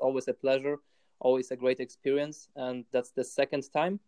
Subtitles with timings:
[0.00, 0.78] always a pleasure,
[1.20, 4.00] always a great experience, and that's the second time.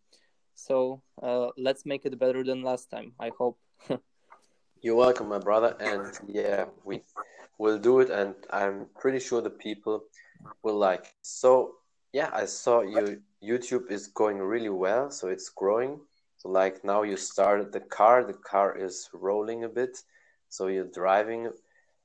[0.54, 3.12] So uh, let's make it better than last time.
[3.18, 3.58] I hope.
[4.82, 7.02] You're welcome, my brother, and yeah, we
[7.58, 10.02] will do it, and I'm pretty sure the people
[10.62, 11.14] will like.
[11.22, 11.76] So
[12.12, 16.00] yeah, I saw your YouTube is going really well, so it's growing.
[16.38, 19.98] So like now you started the car, the car is rolling a bit,
[20.48, 21.50] so you're driving,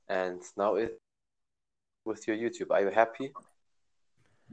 [0.08, 1.00] and now it
[2.04, 2.70] with your YouTube.
[2.70, 3.32] Are you happy?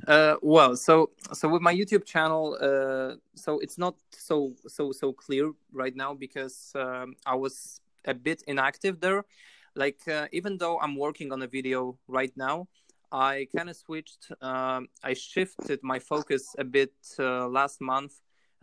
[0.08, 5.14] Uh, well, so so with my YouTube channel, uh, so it's not so so so
[5.14, 9.26] clear right now because um, I was a bit inactive there.
[9.76, 12.68] Like uh, even though I'm working on a video right now,
[13.12, 14.32] I kind of switched.
[14.42, 18.14] Um, I shifted my focus a bit uh, last month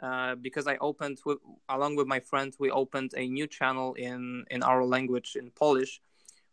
[0.03, 2.55] uh, because I opened with, along with my friend.
[2.61, 6.01] We opened a new channel in in our language in Polish,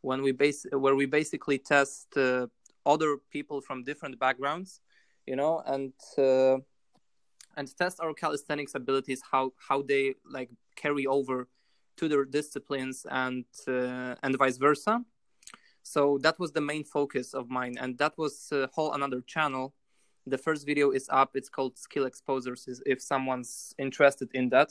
[0.01, 2.47] when we base where we basically test uh,
[2.89, 4.81] other people from different backgrounds,
[5.29, 6.57] you know, and uh,
[7.57, 11.47] and test our calisthenics abilities, how how they like carry over
[11.97, 14.95] to their disciplines and uh, and vice versa.
[15.83, 19.73] So that was the main focus of mine, and that was a whole another channel.
[20.25, 21.31] The first video is up.
[21.39, 22.61] It's called Skill Exposers.
[22.85, 24.69] If someone's interested in that,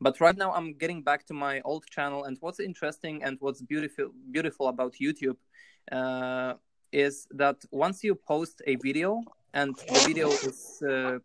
[0.00, 3.62] but right now I'm getting back to my old channel, and what's interesting and what's
[3.62, 5.38] beautiful beautiful about YouTube
[5.92, 6.54] uh,
[6.92, 9.22] is that once you post a video
[9.54, 11.18] and the video is uh,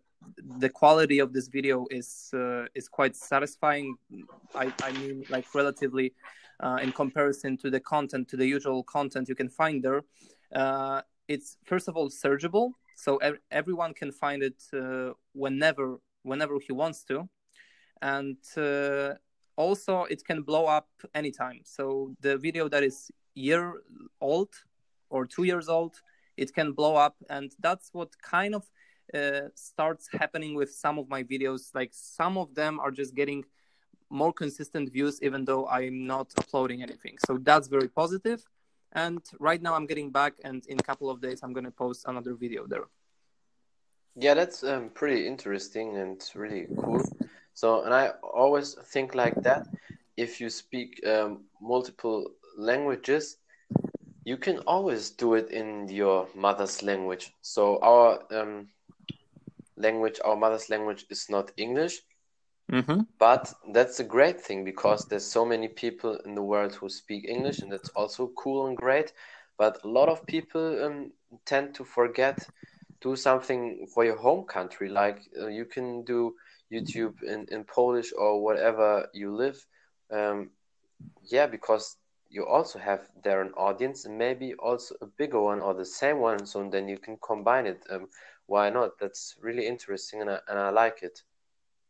[0.59, 3.95] the quality of this video is uh, is quite satisfying.
[4.55, 6.13] I, I mean, like relatively
[6.59, 10.03] uh, in comparison to the content, to the usual content you can find there.
[10.53, 16.57] Uh, it's first of all searchable, so ev- everyone can find it uh, whenever whenever
[16.65, 17.27] he wants to,
[18.01, 19.13] and uh,
[19.55, 21.59] also it can blow up anytime.
[21.63, 23.81] So the video that is year
[24.21, 24.49] old
[25.13, 25.93] or two years old,
[26.37, 28.63] it can blow up, and that's what kind of
[29.19, 31.61] uh, starts happening with some of my videos.
[31.79, 33.45] Like some of them are just getting
[34.09, 37.15] more consistent views, even though I'm not uploading anything.
[37.25, 38.43] So that's very positive.
[38.93, 42.05] And right now I'm getting back, and in a couple of days I'm gonna post
[42.07, 42.87] another video there.
[44.15, 47.01] Yeah, that's um, pretty interesting and really cool.
[47.53, 48.11] So, and I
[48.43, 49.67] always think like that.
[50.15, 52.19] If you speak um, multiple
[52.55, 53.37] languages,
[54.25, 57.33] you can always do it in your mother's language.
[57.41, 58.67] So our um,
[59.75, 61.99] language, our mother's language is not English,
[62.71, 63.01] mm-hmm.
[63.19, 67.25] but that's a great thing because there's so many people in the world who speak
[67.27, 69.13] English, and that's also cool and great.
[69.57, 71.11] But a lot of people um,
[71.45, 72.47] tend to forget
[73.01, 76.33] do something for your home country, like uh, you can do
[76.71, 79.63] YouTube in, in Polish or whatever you live.
[80.09, 80.51] Um,
[81.25, 81.97] yeah, because
[82.33, 86.45] you also have there an audience maybe also a bigger one or the same one,
[86.45, 87.85] so then you can combine it.
[87.91, 88.07] Um,
[88.47, 88.97] why not?
[88.99, 91.21] That's really interesting, and I, and I like it.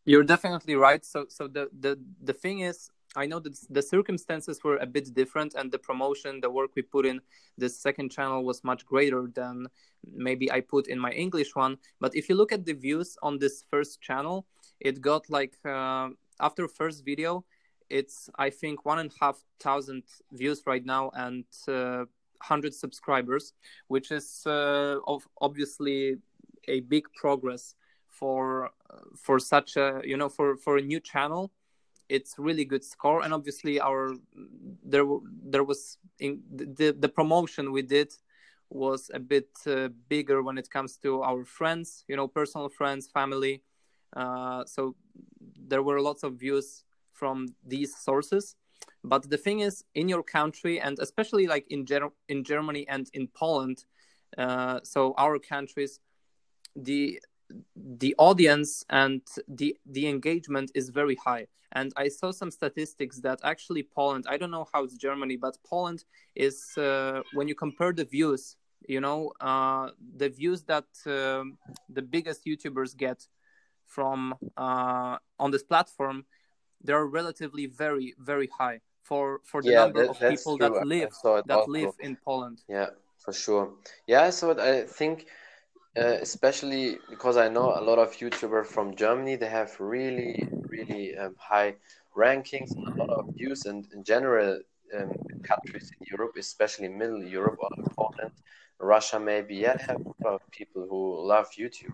[0.05, 1.03] You're definitely right.
[1.05, 5.13] So so the the the thing is, I know that the circumstances were a bit
[5.13, 7.21] different, and the promotion, the work we put in
[7.57, 9.67] this second channel was much greater than
[10.13, 11.77] maybe I put in my English one.
[12.01, 14.45] But if you look at the views on this first channel,
[14.81, 16.09] it got like uh,
[16.39, 17.45] after first video,
[17.89, 22.05] it's I think one and a half thousand views right now and uh,
[22.41, 23.53] hundred subscribers,
[23.87, 24.97] which is uh,
[25.41, 26.17] obviously
[26.67, 27.75] a big progress
[28.07, 28.69] for
[29.15, 31.51] for such a you know for for a new channel.
[32.09, 33.23] It's really good score.
[33.23, 34.15] And obviously our
[34.83, 35.05] there
[35.43, 38.13] there was in the the promotion we did
[38.69, 43.07] was a bit uh, bigger when it comes to our friends you know personal friends
[43.07, 43.63] family.
[44.15, 44.95] Uh, so
[45.67, 48.55] there were lots of views from these sources.
[49.03, 53.09] But the thing is in your country and especially like in Ger- in Germany and
[53.13, 53.85] in Poland
[54.37, 55.99] uh, so our countries
[56.75, 57.19] the
[57.75, 61.47] the audience and the the engagement is very high.
[61.75, 65.57] And i saw some statistics that actually poland i don't know how it's germany but
[65.65, 66.05] poland
[66.35, 68.57] is uh, when you compare the views
[68.87, 71.43] you know uh, the views that uh,
[71.89, 73.27] the biggest youtubers get
[73.87, 76.25] from uh, on this platform
[76.83, 80.69] they're relatively very very high for for the yeah, number that, of people true.
[80.69, 81.71] that live that also.
[81.71, 82.87] live in poland yeah
[83.17, 83.71] for sure
[84.07, 85.25] yeah so i think
[85.95, 89.35] uh, especially because I know a lot of YouTubers from Germany.
[89.35, 91.75] They have really, really um, high
[92.17, 93.65] rankings and a lot of views.
[93.65, 94.59] And in general,
[94.97, 95.11] um,
[95.43, 98.31] countries in Europe, especially Middle Europe or Poland,
[98.79, 101.93] Russia, maybe, yeah, have a lot of people who love YouTube.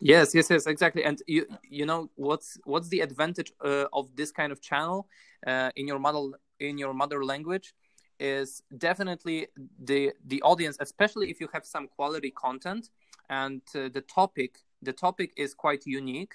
[0.00, 1.04] Yes, yes, yes, exactly.
[1.04, 5.06] And you, you know, what's what's the advantage uh, of this kind of channel
[5.46, 7.74] uh, in your mother in your mother language?
[8.22, 9.46] is definitely
[9.82, 12.90] the the audience especially if you have some quality content
[13.30, 16.34] and uh, the topic the topic is quite unique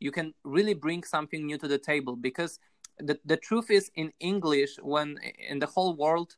[0.00, 2.58] you can really bring something new to the table because
[3.00, 6.36] the, the truth is in english when in the whole world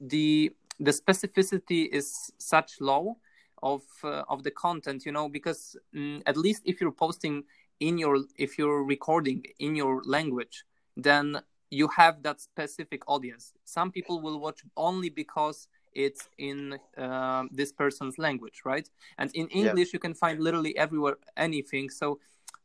[0.00, 0.50] the
[0.80, 3.16] the specificity is such low
[3.62, 7.42] of uh, of the content you know because mm, at least if you're posting
[7.80, 10.64] in your if you're recording in your language
[10.96, 11.40] then
[11.70, 13.52] you have that specific audience.
[13.64, 18.88] Some people will watch only because it's in uh, this person's language right?
[19.18, 19.94] And in english yeah.
[19.94, 21.90] you can find literally everywhere anything.
[21.90, 22.20] So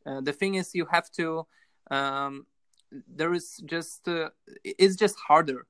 [0.06, 1.46] uh, the thing is you have to
[1.90, 2.46] um,
[3.08, 4.30] there is just uh,
[4.64, 5.66] it's just harder.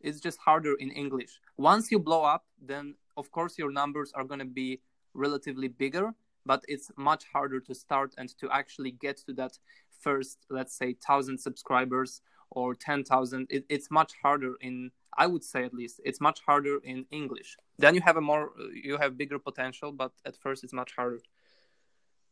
[0.00, 1.40] It's just harder in english.
[1.56, 4.80] Once you blow up then of course your numbers are going to be
[5.14, 6.14] relatively bigger
[6.44, 9.58] but it's much harder to start and to actually get to that
[10.00, 15.64] first let's say 1000 subscribers or 10000 it, it's much harder in i would say
[15.64, 17.56] at least it's much harder in english.
[17.78, 18.52] Then you have a more
[18.88, 21.20] you have bigger potential but at first it's much harder.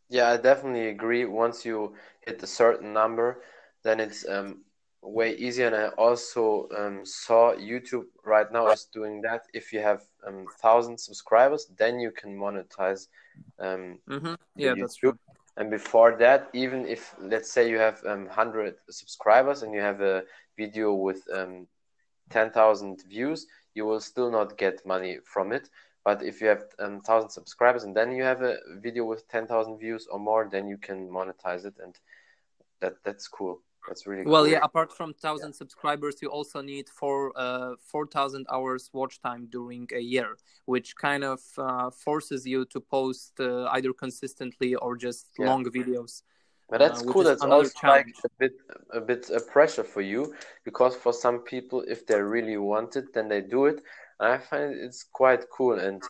[0.08, 1.24] Yeah i definitely agree.
[1.24, 1.94] Once you
[2.26, 3.42] hit a certain number
[3.82, 4.64] then it's um,
[5.04, 5.66] way easier.
[5.66, 9.42] And i also um, saw youtube right now is doing that.
[9.52, 13.08] If you have um, thousand subscribers then you can monetize
[13.58, 14.34] um, mm-hmm.
[14.56, 14.80] yeah YouTube.
[14.80, 15.18] that's true.
[15.56, 20.00] And before that even if let's say you have um, 100 subscribers and you have
[20.00, 20.24] a
[20.56, 21.66] video with um,
[22.30, 25.68] 10,000 views you will still not get money from it.
[26.04, 29.78] But if you have um, 1000 subscribers and then you have a video with 10,000
[29.78, 31.74] views or more then you can monetize it.
[31.82, 31.94] And
[32.80, 34.44] that that's cool that's really well.
[34.44, 34.52] Cool.
[34.52, 35.62] Yeah, apart from thousand yeah.
[35.62, 40.36] subscribers, you also need four uh, four thousand hours watch time during a year,
[40.66, 45.46] which kind of uh, forces you to post uh, either consistently or just yeah.
[45.46, 46.22] long videos.
[46.70, 47.24] But that's uh, cool.
[47.24, 48.14] That's also challenge.
[48.16, 48.52] like a bit
[48.92, 50.34] a bit a pressure for you
[50.64, 53.82] because for some people, if they really want it, then they do it.
[54.20, 56.02] And I find it's quite cool, and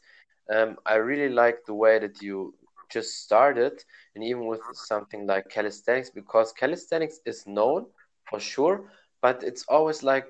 [0.55, 2.55] um, I really like the way that you
[2.91, 3.85] just started
[4.15, 7.87] and even with something like calisthenics because calisthenics is known
[8.25, 8.91] for sure
[9.23, 10.27] but it's always like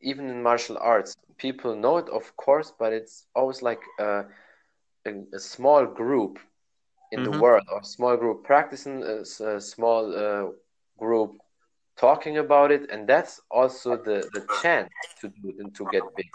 [0.00, 4.24] even in martial arts people know it of course but it's always like a,
[5.06, 6.38] a, a small group
[7.12, 7.32] in mm-hmm.
[7.32, 10.50] the world or small group practicing a, a small uh,
[10.98, 11.32] group
[11.96, 14.90] talking about it and that's also the the chance
[15.20, 16.30] to do and to get big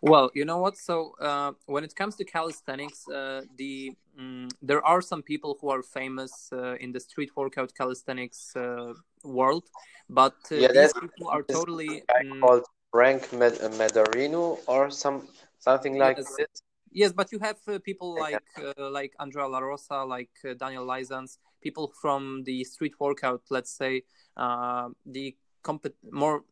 [0.00, 0.76] well, you know what?
[0.76, 5.70] So uh, when it comes to calisthenics, uh, the um, there are some people who
[5.70, 9.64] are famous uh, in the street workout calisthenics uh, world,
[10.08, 15.28] but uh, yeah, these people are totally um, called Frank Med- Medarino or some
[15.58, 16.36] something like yes.
[16.36, 16.62] this.
[16.90, 18.42] Yes, but you have uh, people like
[18.78, 23.42] like Andrea La Rosa, like Daniel Laizans, people from the street workout.
[23.50, 24.02] Let's say
[24.36, 26.44] the comp- more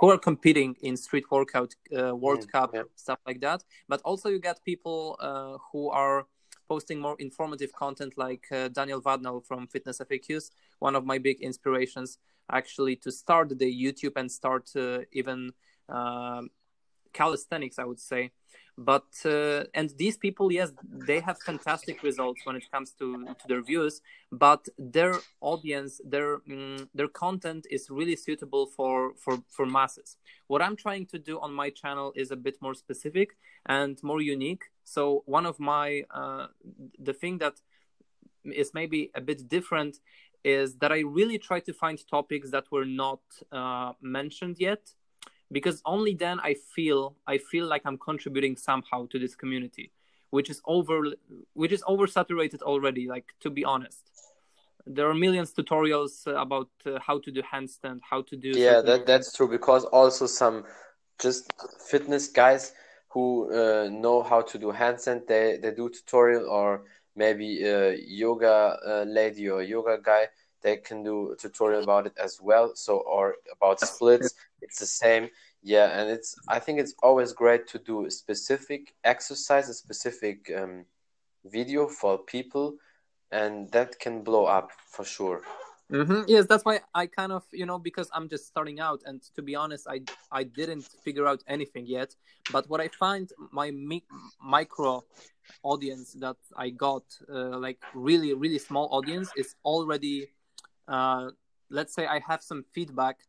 [0.00, 2.82] who are competing in street workout uh, world mm, cup yeah.
[2.94, 6.26] stuff like that but also you get people uh, who are
[6.68, 11.40] posting more informative content like uh, daniel vadnal from fitness faqs one of my big
[11.40, 12.18] inspirations
[12.50, 15.52] actually to start the youtube and start uh, even
[15.88, 16.42] uh,
[17.20, 18.30] calisthenics i would say.
[18.78, 20.70] But uh, and these people yes
[21.08, 23.06] they have fantastic results when it comes to
[23.40, 23.94] to their views
[24.30, 24.62] but
[24.96, 30.18] their audience their um, their content is really suitable for for for masses.
[30.50, 33.28] What i'm trying to do on my channel is a bit more specific
[33.78, 34.64] and more unique.
[34.84, 35.02] So
[35.36, 35.86] one of my
[36.20, 36.46] uh,
[37.08, 37.56] the thing that
[38.62, 39.94] is maybe a bit different
[40.44, 43.20] is that i really try to find topics that were not
[43.50, 44.82] uh, mentioned yet
[45.52, 49.90] because only then i feel i feel like i'm contributing somehow to this community
[50.30, 51.12] which is over
[51.54, 54.02] which is oversaturated already like to be honest.
[54.86, 58.80] There are millions tutorials uh, about uh, how to do handstand how to do yeah
[58.80, 60.64] that, that's true because also some
[61.18, 61.52] just
[61.88, 62.72] fitness guys
[63.08, 66.84] who uh, know how to do handstand they they do tutorial or
[67.16, 70.26] maybe a yoga uh, lady or yoga guy
[70.62, 72.74] they can do a tutorial about it as well.
[72.74, 75.28] So or about splits it's the same.
[75.62, 80.50] Yeah and it's i think it's always great to do a specific exercise a specific
[80.56, 80.84] um,
[81.44, 82.76] video for people
[83.32, 85.42] and that can blow up for sure.
[85.92, 86.22] Mm-hmm.
[86.26, 89.40] yes that's why i kind of you know because i'm just starting out and to
[89.42, 90.00] be honest i
[90.32, 92.14] i didn't figure out anything yet.
[92.52, 94.04] But what i find my mi-
[94.42, 95.04] micro
[95.62, 100.28] audience that i got uh, like really really small audience is already
[100.88, 101.30] uh,
[101.70, 103.20] let's say I have some feedback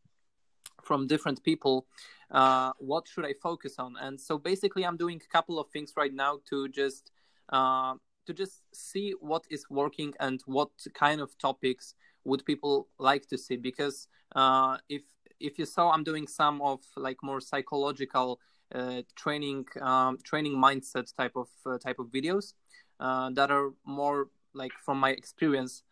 [0.82, 1.86] from different people
[2.30, 5.92] uh, what should i focus on and so basically i'm doing a couple of things
[5.96, 7.10] right now to just
[7.48, 7.94] uh,
[8.26, 13.36] to just see what is working and what kind of topics would people like to
[13.36, 15.02] see because uh, if
[15.40, 18.40] if you saw, I'm doing some of like more psychological
[18.74, 22.54] uh, training, um, training mindset type of uh, type of videos
[22.98, 25.82] that are more like from my experience.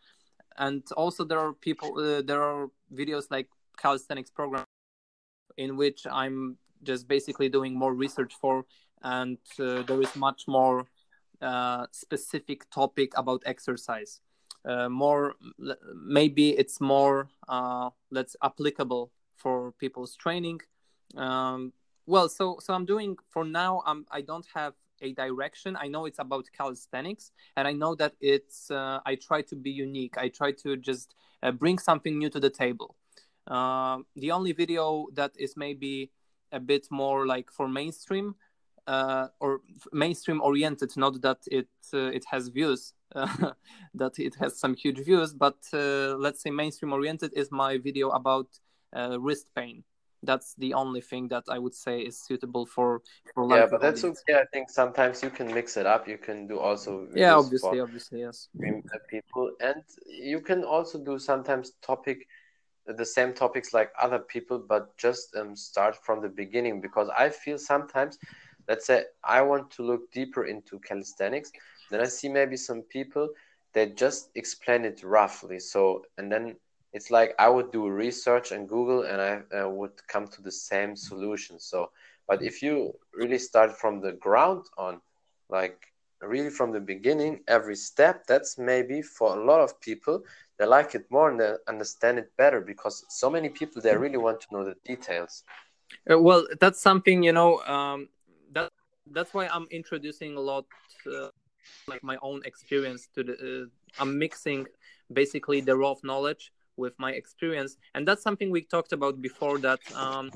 [0.58, 4.64] And also, there are people, uh, there are videos like calisthenics program
[5.56, 8.64] in which I'm just basically doing more research for,
[9.02, 10.86] and uh, there is much more
[11.42, 14.20] uh, specific topic about exercise.
[14.64, 15.34] Uh, more,
[15.94, 20.60] maybe it's more uh, let's applicable for people's training.
[21.16, 21.72] Um,
[22.06, 23.82] well, so so I'm doing for now.
[23.86, 25.76] I'm I don't have a direction.
[25.78, 28.70] I know it's about calisthenics, and I know that it's.
[28.70, 30.16] Uh, I try to be unique.
[30.18, 32.96] I try to just uh, bring something new to the table.
[33.46, 36.10] Uh, the only video that is maybe
[36.52, 38.34] a bit more like for mainstream
[38.86, 39.60] uh, or
[39.92, 45.34] mainstream oriented not that it uh, it has views that it has some huge views
[45.34, 48.46] but uh, let's say mainstream oriented is my video about
[49.18, 49.84] wrist pain
[50.23, 53.02] that's the only thing that i would say is suitable for
[53.35, 54.23] for yeah but that's audience.
[54.28, 54.38] okay.
[54.38, 56.08] I think sometimes you can mix it up.
[56.08, 58.49] You can do also yeah obviously obviously yes.
[59.08, 59.50] people.
[59.61, 62.26] And you can also do sometimes topic
[62.87, 66.80] the same topics like other people, but just um, start from the beginning.
[66.80, 68.16] Because I feel sometimes,
[68.68, 71.50] let's say, I want to look deeper into calisthenics,
[71.90, 73.28] then I see maybe some people
[73.73, 75.58] they just explain it roughly.
[75.58, 76.56] So, and then
[76.96, 80.50] it's like I would do research and Google and I uh, would come to the
[80.52, 81.60] same solution.
[81.60, 81.90] So,
[82.28, 85.00] but if you really start from the ground on,
[85.48, 85.78] like
[86.22, 90.22] really from the beginning, every step, that's maybe for a lot of people
[90.58, 94.16] they like it more and they understand it better because so many people they really
[94.16, 95.44] want to know the details
[96.10, 98.08] uh, well that's something you know um,
[98.52, 98.70] that
[99.12, 100.64] that's why i'm introducing a lot
[101.06, 101.28] uh,
[101.88, 104.66] like my own experience to the uh, i'm mixing
[105.12, 107.76] basically the raw knowledge with my experience.
[107.95, 110.30] And that's something we talked about before that um,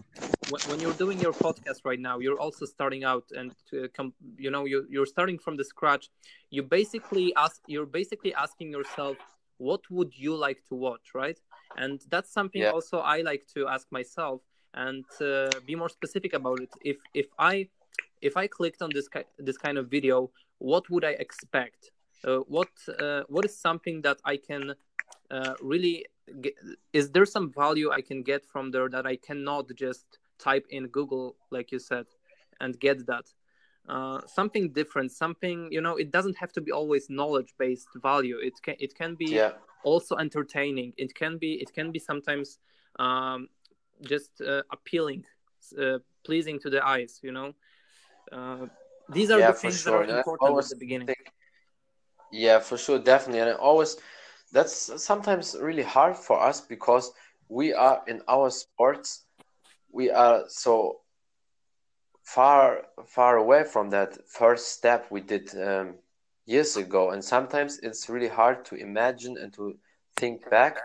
[0.49, 4.15] when, when, you're doing your podcast right now you're also starting out and to, com-
[4.37, 6.11] you know you, you're starting from the scratch.
[6.51, 9.17] You basically ask you're basically asking yourself
[9.59, 11.39] what would you like to watch right?
[11.77, 12.71] And that's something yeah.
[12.71, 14.41] also i like to ask myself
[14.75, 16.71] and uh, be more specific about it.
[16.83, 17.69] If if i
[18.23, 21.91] if i clicked on this ki- this kind of video what would i expect?
[22.23, 22.69] Uh, what
[22.99, 24.75] uh, what is something that i can
[25.31, 26.07] uh, really
[26.41, 26.55] get,
[26.93, 30.87] is there some value i can get from there that i cannot just type in
[30.89, 32.07] google like you said
[32.61, 33.25] and get that?
[33.89, 38.39] Uh, something different something you know it doesn't have to be always knowledge based value.
[38.41, 39.53] It can it can be yeah.
[39.83, 40.93] also entertaining.
[40.97, 42.59] It can be it can be sometimes
[43.01, 43.49] um,
[44.03, 45.25] just uh, appealing
[45.81, 47.55] uh, pleasing to the eyes you know?
[48.31, 48.67] Uh,
[49.09, 50.07] these are yeah, the things sure.
[50.07, 51.07] that are important at the beginning.
[51.07, 51.33] think,
[52.31, 53.41] yeah for sure definitely.
[53.41, 53.97] And I always
[54.53, 57.13] that's sometimes really hard for us because
[57.49, 59.25] we are in our sports.
[59.93, 61.01] We are so
[62.23, 65.95] far far away from that first step we did um,
[66.47, 67.11] years ago.
[67.11, 69.77] And sometimes it's really hard to imagine and to
[70.17, 70.77] think back.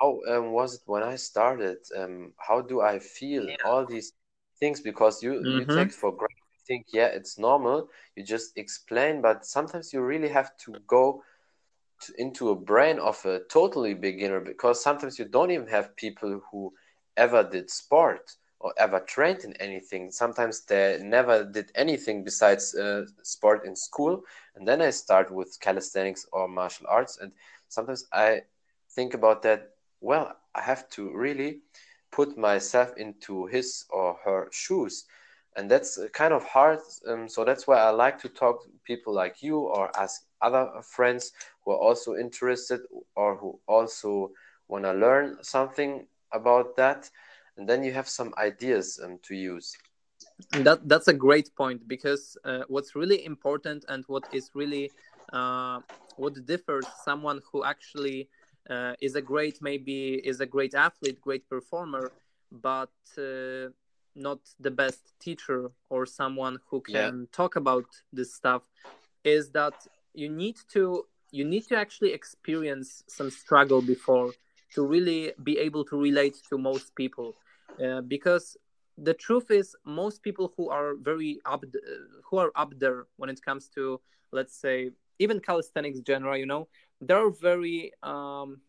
[0.00, 1.78] How um, was it when i started?
[1.96, 3.44] Um, how do i feel?
[3.44, 3.56] Yeah.
[3.64, 4.12] all these
[4.60, 5.70] things because you mm-hmm.
[5.70, 7.88] you take for granted think yeah it's normal.
[8.14, 11.22] You just explain but sometimes you really have to go
[12.18, 16.72] into a brain of a totally beginner because sometimes you don't even have people who
[17.16, 20.10] ever did sport or ever trained in anything.
[20.10, 24.22] Sometimes they never did anything besides uh, sport in school.
[24.54, 27.18] And then I start with calisthenics or martial arts.
[27.20, 27.32] And
[27.68, 28.42] sometimes I
[28.90, 31.60] think about that, well, I have to really
[32.10, 35.04] put myself into his or her shoes.
[35.56, 36.80] And that's kind of hard.
[37.06, 40.70] Um, so that's why I like to talk to people like you or ask other
[40.82, 41.32] friends
[41.68, 42.80] who are also interested
[43.14, 44.30] or who also
[44.68, 47.10] want to learn something about that
[47.58, 49.76] and then you have some ideas um, to use
[50.64, 54.90] that that's a great point because uh, what's really important and what is really
[55.32, 55.80] uh,
[56.16, 58.30] what differs someone who actually
[58.70, 62.12] uh, is a great maybe is a great athlete great performer
[62.50, 63.68] but uh,
[64.14, 67.26] not the best teacher or someone who can yeah.
[67.30, 68.62] talk about this stuff
[69.22, 69.74] is that
[70.14, 74.32] you need to you need to actually experience some struggle before
[74.74, 77.34] to really be able to relate to most people.
[77.82, 78.56] Uh, because
[78.96, 81.64] the truth is most people who are very up
[82.24, 84.00] who are up there when it comes to
[84.32, 86.66] let's say even calisthenics genre you know
[87.00, 88.60] they're very um,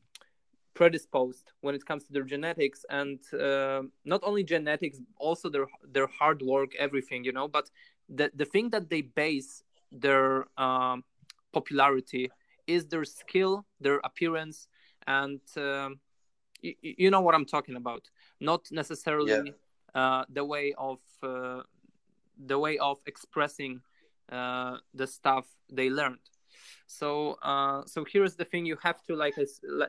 [0.76, 6.08] predisposed when it comes to their genetics and uh, not only genetics also their their
[6.08, 7.70] hard work everything you know but
[8.08, 11.04] the the thing that they base their um,
[11.52, 12.30] popularity
[12.76, 13.54] is their skill
[13.86, 14.68] their appearance
[15.08, 16.00] and um,
[16.62, 18.04] you, you know what I'm talking about.
[18.40, 19.54] Not necessarily
[19.96, 20.02] yeah.
[20.02, 21.62] uh, the way of uh,
[22.52, 23.82] the way of expressing
[24.32, 26.26] uh, the stuff they learned.
[26.88, 29.36] So uh, so here's the thing: you have to like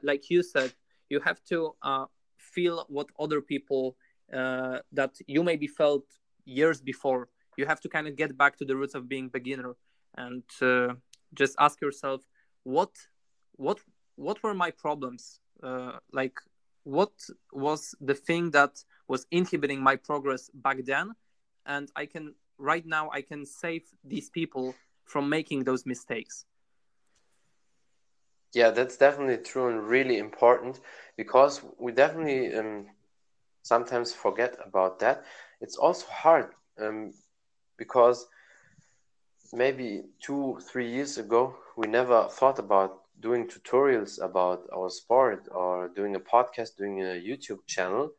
[0.03, 0.73] like you said,
[1.09, 2.07] you have to uh,
[2.37, 3.97] feel what other people
[4.33, 6.05] uh, that you maybe felt
[6.45, 7.29] years before.
[7.57, 9.77] You have to kind of get back to the roots of being beginner
[10.17, 10.95] and uh,
[11.35, 12.23] just ask yourself
[12.65, 12.91] what
[13.57, 13.79] what
[14.17, 15.41] what were my problems?
[15.63, 16.39] Uh, like
[16.85, 17.13] what
[17.53, 21.13] was the thing that was inhibiting my progress back then?
[21.67, 24.75] And i can right now i can save these people
[25.05, 26.45] from making those mistakes.
[28.55, 30.81] Yeah that's definitely true and really important
[31.17, 32.87] because we definitely um,
[33.63, 35.25] sometimes forget about that.
[35.61, 37.13] It's also hard um,
[37.77, 38.27] because
[39.53, 45.89] maybe two three years ago we never thought about doing tutorials about our sport or
[45.89, 48.13] doing a podcast doing a youtube channel.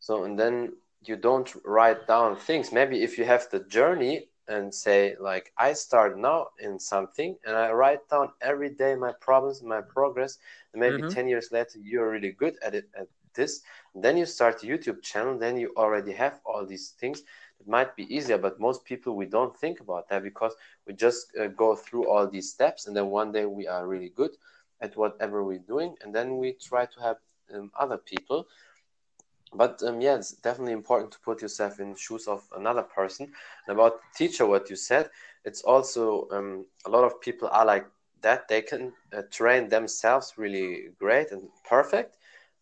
[0.00, 0.72] So and then
[1.04, 2.72] you don't write down things.
[2.72, 7.54] Maybe if you have the journey and say like i start now in something and
[7.56, 10.38] i write down every day my problems my progress
[10.72, 11.14] and maybe mm-hmm.
[11.14, 13.62] 10 years later you're really good at it at this.
[13.94, 17.22] And then you start a youtube channel then you already have all these things
[17.62, 20.54] it might be easier but most people we don't think about that because
[20.86, 24.10] we just uh, go through all these steps and then one day we are really
[24.10, 24.32] good
[24.80, 27.18] at whatever we're doing and then we try to help
[27.54, 28.46] um, other people.
[29.54, 33.32] But um, yeah it's definitely important to put yourself in shoes of another person.
[33.66, 35.10] And about teacher what you said
[35.44, 37.86] it's also um, a lot of people are like
[38.22, 38.48] that.
[38.48, 42.16] They can uh, train themselves really great and perfect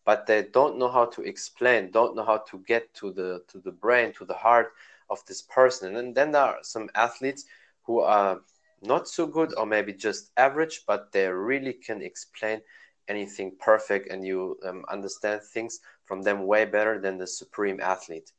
[0.05, 3.59] but they don't know how to explain don't know how to get to the to
[3.59, 4.73] the brain to the heart
[5.11, 5.97] of this person.
[5.97, 7.45] And then there are some athletes
[7.83, 8.39] who are
[8.81, 12.61] not so good or maybe just average, but they really can explain
[13.07, 18.31] anything perfect and you um, understand things from them way better than the supreme athlete.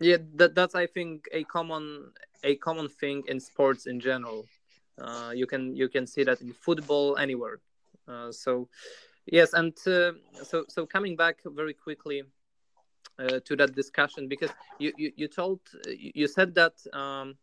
[0.00, 2.12] Yeah, that, that's I think a common
[2.44, 4.46] a common thing in sports in general.
[5.00, 7.60] Uh, you can you can see that in football anywhere.
[8.06, 8.68] Uh, so
[9.30, 10.12] yes, and uh,
[10.42, 12.22] so so coming back very quickly
[13.18, 17.36] uh, to that discussion because you, you, you told you said that um,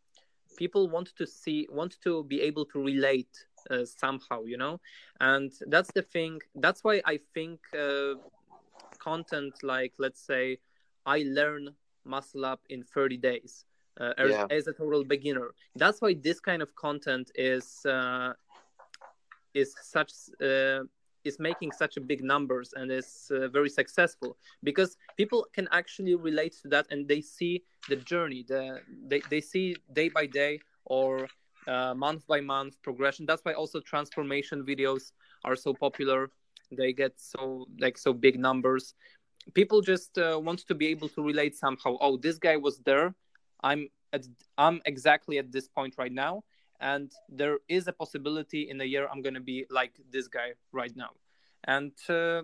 [0.56, 4.80] people want to see want to be able to relate uh, somehow you know
[5.20, 8.14] and that's the thing that's why i think uh,
[9.00, 10.58] content like let's say
[11.06, 11.70] i learn
[12.06, 13.66] muscle up in 30 days
[14.00, 14.46] uh, as, yeah.
[14.50, 18.34] as, a total beginner that's why this kind of content is uh,
[19.54, 20.84] is such uh,
[21.26, 26.16] is making such a big numbers and is uh, very successful because people can actually
[26.16, 30.60] relate to that and they see the journey the they, they see day by day
[30.86, 31.28] or
[31.68, 33.26] uh, month by month progression.
[33.26, 35.12] That's why also transformation videos
[35.44, 36.30] are so popular.
[36.72, 38.94] They get so like so big numbers.
[39.54, 41.98] People just uh, want to be able to relate somehow.
[42.02, 43.16] Oh this guy was there.
[43.64, 44.26] I'm at
[44.58, 46.44] i'm exactly at this point right now
[46.80, 50.54] and there is a possibility in a year i'm going to be like this guy
[50.72, 51.12] right now.
[51.68, 52.44] And uh,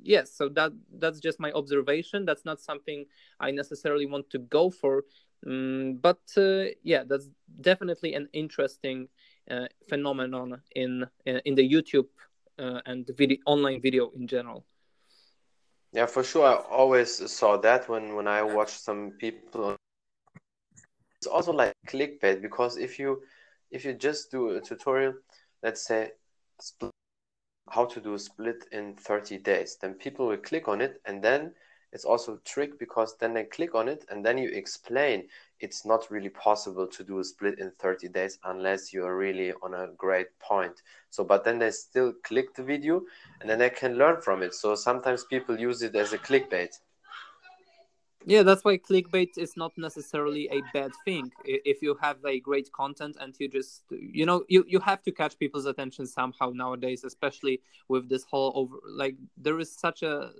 [0.00, 2.24] yes so that that's just my observation.
[2.24, 3.06] That's not something
[3.40, 5.04] i necessarily want to go for.
[5.46, 7.28] Um, but uh, yeah that's
[7.60, 9.08] definitely an interesting
[9.50, 12.08] uh, phenomenon in uh, in the youtube
[12.58, 14.64] uh, and video online video in general.
[15.92, 16.46] Yeah for sure.
[16.46, 19.76] I always saw that when when i watched some people.
[21.18, 23.22] It's also like clickbait because if you
[23.76, 25.12] if you just do a tutorial,
[25.62, 26.12] let's say
[27.70, 31.22] how to do a split in 30 days, then people will click on it and
[31.22, 31.52] then
[31.92, 35.28] it's also a trick because then they click on it and then you explain
[35.60, 39.52] it's not really possible to do a split in 30 days unless you are really
[39.62, 40.82] on a great point.
[41.10, 43.02] So, but then they still click the video
[43.40, 44.54] and then they can learn from it.
[44.54, 46.78] So sometimes people use it as a clickbait
[48.26, 51.30] yeah that's why clickbait is not necessarily a bad thing.
[51.44, 55.12] If you have a great content and you just you know you, you have to
[55.12, 60.30] catch people's attention somehow nowadays especially with this whole over like there is such a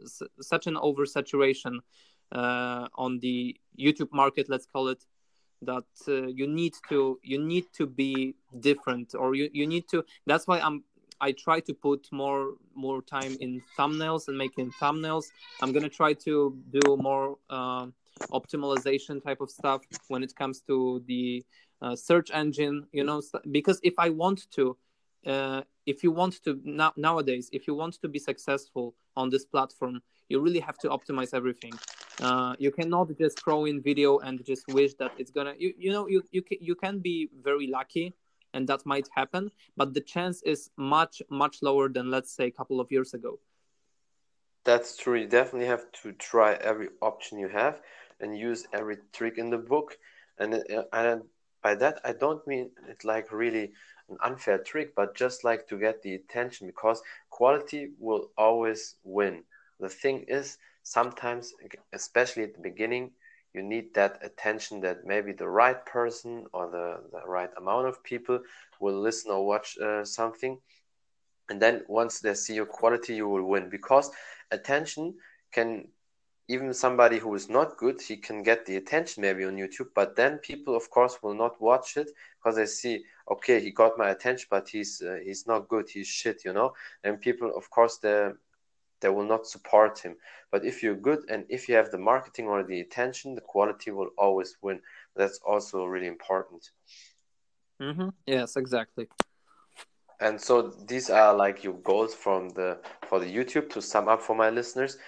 [0.41, 1.79] such an oversaturation
[2.33, 5.05] uh, on the youtube market let's call it
[5.63, 10.05] that uh, you need to you need to be different or you, you need to
[10.27, 10.85] that's why i'm
[11.21, 15.27] I try to put more more time in thumbnails and making thumbnails.
[15.63, 17.87] I'm gonna try to do more uh,
[18.33, 21.45] optimization type of stuff when it comes to the
[21.83, 22.87] uh, search engine.
[22.93, 24.77] You know, because if I want to,
[25.27, 29.45] uh, if you want to now, nowadays, if you want to be successful on this
[29.45, 31.73] platform, you really have to optimize everything.
[32.21, 35.55] Uh, you cannot just throw in video and just wish that it's gonna.
[35.59, 38.15] You, you know, you you can, you can be very lucky
[38.57, 42.59] and that might happen but the chance is much much lower than let's say a
[42.61, 43.41] couple of years ago
[44.65, 45.15] That's true.
[45.21, 47.81] You definitely have to try every option you have
[48.21, 49.99] and use every trick in the book.
[50.39, 51.25] And uh, and
[51.63, 53.73] by that I don't mean it like really
[54.09, 59.45] an unfair trick, but just like to get the attention because quality will always win.
[59.81, 61.55] The thing is, sometimes,
[61.93, 63.13] especially at the beginning,
[63.57, 68.05] you need that attention that maybe the right person or the, the right amount of
[68.05, 68.39] people
[68.81, 70.59] will listen or watch uh, something.
[71.49, 74.11] And then once they see your quality, you will win because
[74.51, 75.15] attention
[75.53, 75.89] can
[76.49, 80.15] even somebody who is not good he can get the attention maybe on youtube but
[80.15, 84.11] then people of course will not watch it because they see okay he got my
[84.11, 87.99] attention but he's uh, he's not good he's shit you know and people of course
[87.99, 88.31] they
[89.07, 90.17] they will not support him.
[90.51, 93.93] But if you're good and if you have the marketing or the attention the quality
[93.93, 94.81] will always win.
[95.15, 96.73] That's also really important.
[97.81, 98.09] Mm-hmm.
[98.27, 99.07] yes exactly.
[100.19, 104.21] And so these are like your goals from the for the youtube to sum up
[104.21, 104.99] for my listeners.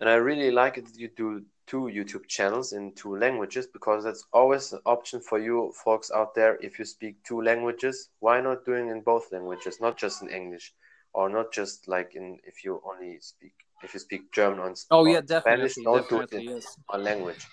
[0.00, 4.02] And i really like it that you do two youtube channels in two languages because
[4.02, 6.58] that's always an option for you folks out there.
[6.60, 10.74] If you speak two languages why not doing in both languages not just in english
[11.18, 15.04] or not just like in if you only speak if you speak german or, oh
[15.04, 16.76] yeah definitely, spanish don't do it in yes.
[16.86, 17.46] one language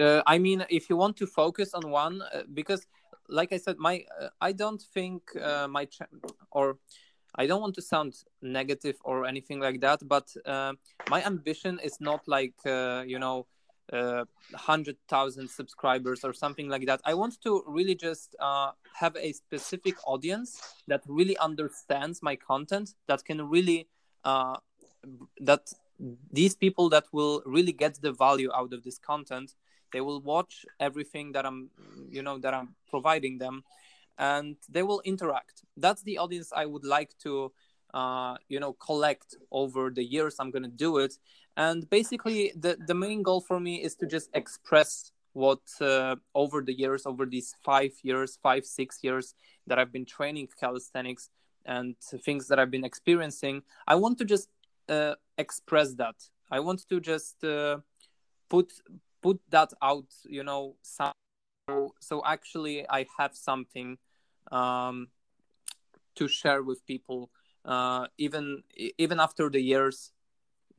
[0.00, 2.86] uh, i mean if you want to focus on one uh, because
[3.30, 6.02] like I said, my uh, I don't think uh, my ch-
[6.50, 6.78] or
[7.34, 10.72] I don't want to sound negative or anything like that, but uh,
[11.08, 13.46] my ambition is not like uh, you know
[13.92, 14.24] uh,
[14.54, 17.00] hundred thousand subscribers or something like that.
[17.04, 22.94] I want to really just uh, have a specific audience that really understands my content,
[23.06, 23.88] that can really
[24.24, 24.56] uh,
[25.40, 25.72] that
[26.32, 29.54] these people that will really get the value out of this content
[29.92, 31.68] they will watch everything that i'm
[32.08, 33.64] you know that i'm providing them
[34.20, 35.62] and they will interact.
[35.76, 37.52] That's the audience i would like to
[37.92, 40.36] uh, you know collect over the years.
[40.38, 41.14] I'm going to do it
[41.60, 46.58] and basically the the main goal for me is to just express what uh, over
[46.68, 49.34] the years over these five years five six years
[49.66, 51.28] that i've been training calisthenics
[51.66, 51.94] and
[52.26, 54.48] things that i've been experiencing i want to just
[54.88, 56.16] uh, express that.
[56.50, 57.78] I want to just uh,
[58.48, 58.72] put
[59.22, 61.12] put that out you know so,
[62.00, 63.98] so actually i have something
[64.50, 65.08] um,
[66.16, 67.30] to share with people
[67.64, 68.64] uh, even
[68.98, 70.10] even after the years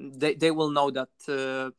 [0.01, 1.71] they, they will know that uh,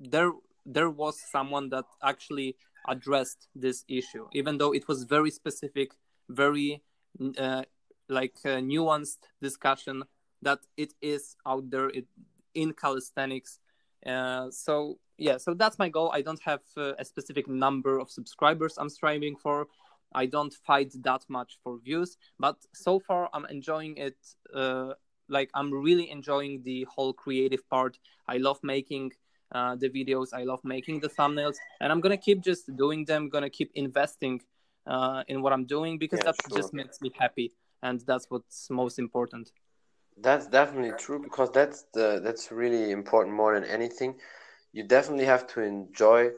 [0.00, 0.32] there
[0.66, 2.56] there was someone that actually
[2.88, 5.92] addressed this issue even though it was very specific
[6.28, 6.82] very
[7.38, 7.62] uh,
[8.08, 10.02] like nuanced discussion
[10.42, 12.06] that it is out there it,
[12.54, 13.58] in calisthenics.
[14.06, 16.10] Uh, so yeah so that's my goal.
[16.12, 19.66] I don't have uh, a specific number of subscribers i'm striving for.
[20.16, 24.16] I don't fight that much for views but so far i'm enjoying it
[24.54, 24.92] uh,
[25.28, 27.98] like i'm really enjoying the whole creative part.
[28.26, 29.12] I love making
[29.52, 30.28] uh, the videos.
[30.32, 31.56] I love making the thumbnails.
[31.80, 34.42] And i'm gonna keep just doing them gonna keep investing
[34.86, 36.58] uh, in what i'm doing because yeah, that sure.
[36.58, 37.52] just makes me happy.
[37.82, 39.52] And that's what's most important.
[40.16, 44.14] That's definitely true because that's the that's really important more than anything.
[44.72, 46.30] You definitely have to enjoy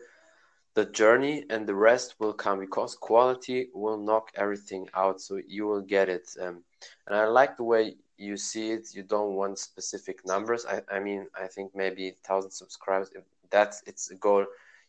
[0.76, 5.20] the journey and the rest will come because quality will knock everything out.
[5.20, 6.28] So you will get it.
[6.40, 6.62] Um,
[7.06, 10.64] and i like the way you see it you don't want specific numbers.
[10.66, 14.46] I, I mean i think maybe 1000 subscribers if that's it's a goal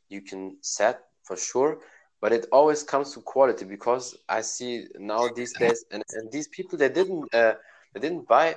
[0.10, 1.80] you can set for sure.
[2.20, 6.48] But it always comes to quality because i see now these days and, and these
[6.48, 7.54] people they didn't uh,
[7.94, 8.56] they didn't buy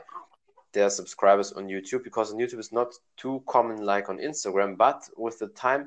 [0.72, 5.08] their subscribers on YouTube because on YouTube is not too common like on Instagram, but
[5.16, 5.86] with the time,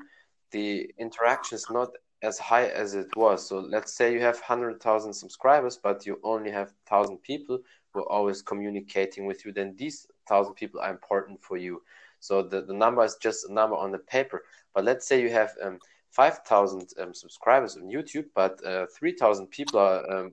[0.50, 1.90] the interaction is not
[2.22, 3.46] as high as it was.
[3.46, 7.60] So let's say you have 100,000 subscribers, but you only have 1,000 people
[8.02, 11.82] are always communicating with you, then these 1,000 people are important for you.
[12.20, 14.44] So the, the number is just a number on the paper.
[14.74, 15.78] But let's say you have um,
[16.10, 20.32] 5,000 um, subscribers on YouTube, but uh, 3,000 people are um,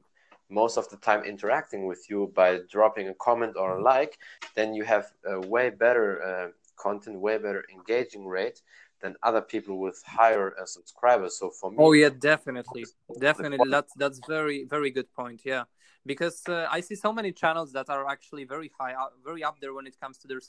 [0.49, 4.17] most of the time interacting with you by dropping a comment or a like,
[4.55, 6.47] then you have a way better uh,
[6.77, 8.61] content, way better engaging rate
[9.01, 11.37] than other people with higher uh, subscribers.
[11.37, 12.85] So for me, oh yeah, definitely,
[13.19, 15.41] definitely, that's that's very very good point.
[15.43, 15.63] Yeah,
[16.05, 19.59] because uh, I see so many channels that are actually very high, uh, very up
[19.59, 20.41] there when it comes to their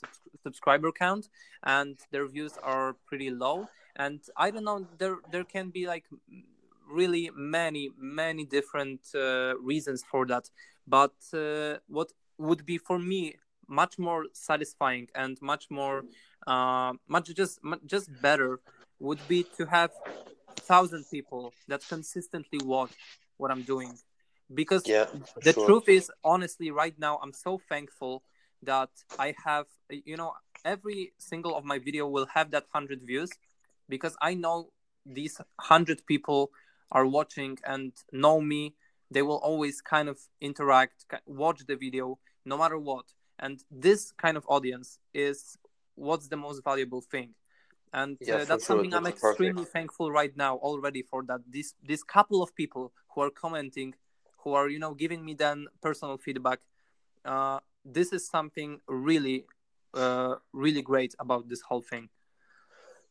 [0.43, 1.29] subscriber count,
[1.63, 3.67] and their views are pretty low.
[3.95, 6.05] And I don't know, there there can be like
[6.89, 10.49] really many many different uh, reasons for that
[10.87, 13.35] but uh, what would be for me
[13.67, 16.03] much more satisfying and much more
[16.47, 18.59] uh, much just just better
[18.99, 19.91] would be to have
[20.61, 22.93] thousand people that consistently watch
[23.37, 23.97] what i'm doing
[24.53, 25.05] because yeah,
[25.41, 25.65] the sure.
[25.65, 28.23] truth is honestly right now i'm so thankful
[28.65, 30.33] that I have, you know,
[30.65, 33.29] every single of my video will have that 100 views
[33.89, 34.69] because I know
[35.05, 36.51] these 100 people
[36.91, 38.75] are watching and know me.
[39.11, 43.05] They will always kind of interact, watch the video no matter what.
[43.39, 45.57] And this kind of audience is
[45.95, 47.33] what's the most valuable thing.
[47.93, 48.67] And Yeah, uh, that's sure.
[48.67, 49.59] something I'm That's perfect.
[49.59, 51.41] extremely thankful right now already for that.
[51.49, 53.95] This this couple of people who are commenting,
[54.43, 56.59] who are you know giving me then personal feedback.
[57.25, 59.45] Uh, this is something really,
[59.93, 62.09] uh, really great about this whole thing.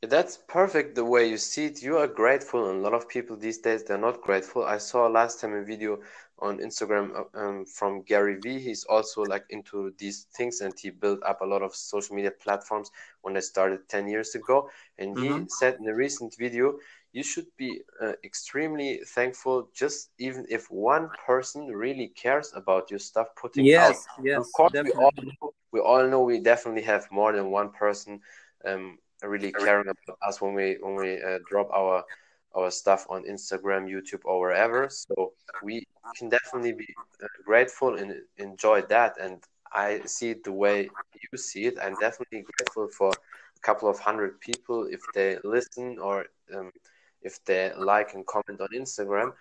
[0.03, 1.83] That's perfect the way you see it.
[1.83, 4.65] You are grateful, and a lot of people these days they're not grateful.
[4.65, 6.01] I saw last time a video
[6.43, 8.61] on Instagram uh, um, from Gary Vee.
[8.61, 12.33] He's also like into these things, and he built up a lot of social media
[12.33, 12.91] platforms
[13.23, 14.69] when they started 10 years ago.
[14.99, 15.49] And he Mhm.
[15.49, 16.79] said in a recent video,
[17.13, 23.01] you should be uh, extremely thankful just even if one person really cares about your
[23.01, 23.97] stuff putting out.
[23.97, 27.51] Yes, yes, Of course, we all know, we all know we definitely have more than
[27.51, 28.21] one person
[28.65, 32.05] um, really caring about us when we when we uh, drop our
[32.55, 34.89] our stuff on Instagram, YouTube, or wherever.
[34.91, 35.87] So we
[36.17, 39.17] can definitely be uh, grateful and enjoy that.
[39.21, 40.89] And I see it the way
[41.33, 41.79] you see it.
[41.83, 46.71] I'm definitely grateful for a couple of hundred people if they listen or um,
[47.23, 49.33] if they like and comment on Instagram.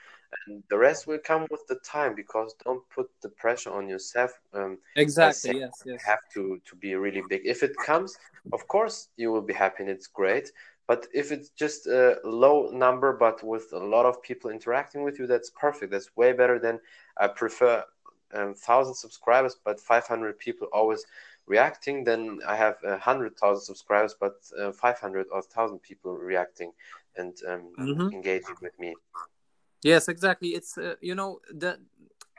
[0.47, 4.31] And the rest will come with the time because don't put the pressure on yourself.
[4.53, 5.59] Um, Exactly.
[5.59, 6.01] Yes, yes.
[6.05, 7.41] have to to be really big.
[7.43, 8.17] If it comes,
[8.53, 10.51] of course you will be happy and it's great.
[10.91, 15.19] But if it's just a low number but with a lot of people interacting with
[15.19, 15.89] you, that's perfect.
[15.93, 16.81] That's way better than
[17.17, 17.85] I prefer
[18.33, 21.05] um, thousand subscribers but 500 people always
[21.47, 22.03] reacting.
[22.03, 26.73] Then I have a hundred thousand subscribers but uh, 500 or thousand people reacting
[27.15, 28.11] and um, Mhm.
[28.11, 28.93] engaging with me.
[29.83, 30.49] Yes, exactly.
[30.49, 31.79] It's uh, you know the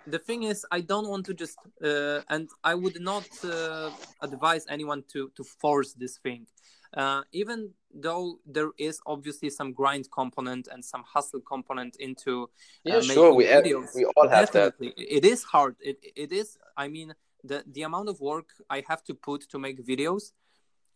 [0.07, 4.67] the thing is I don't want to just uh, and I would not uh, advise
[4.69, 6.47] anyone to to force this thing.
[6.97, 12.51] Uh, even though there is obviously some grind component and some hustle component into
[12.85, 13.31] Yeah, uh, sure.
[13.33, 14.75] making We have, we all have that.
[14.81, 15.77] it is hard.
[15.81, 16.59] It it is.
[16.77, 20.33] I mean the the amount of work I have to put to make videos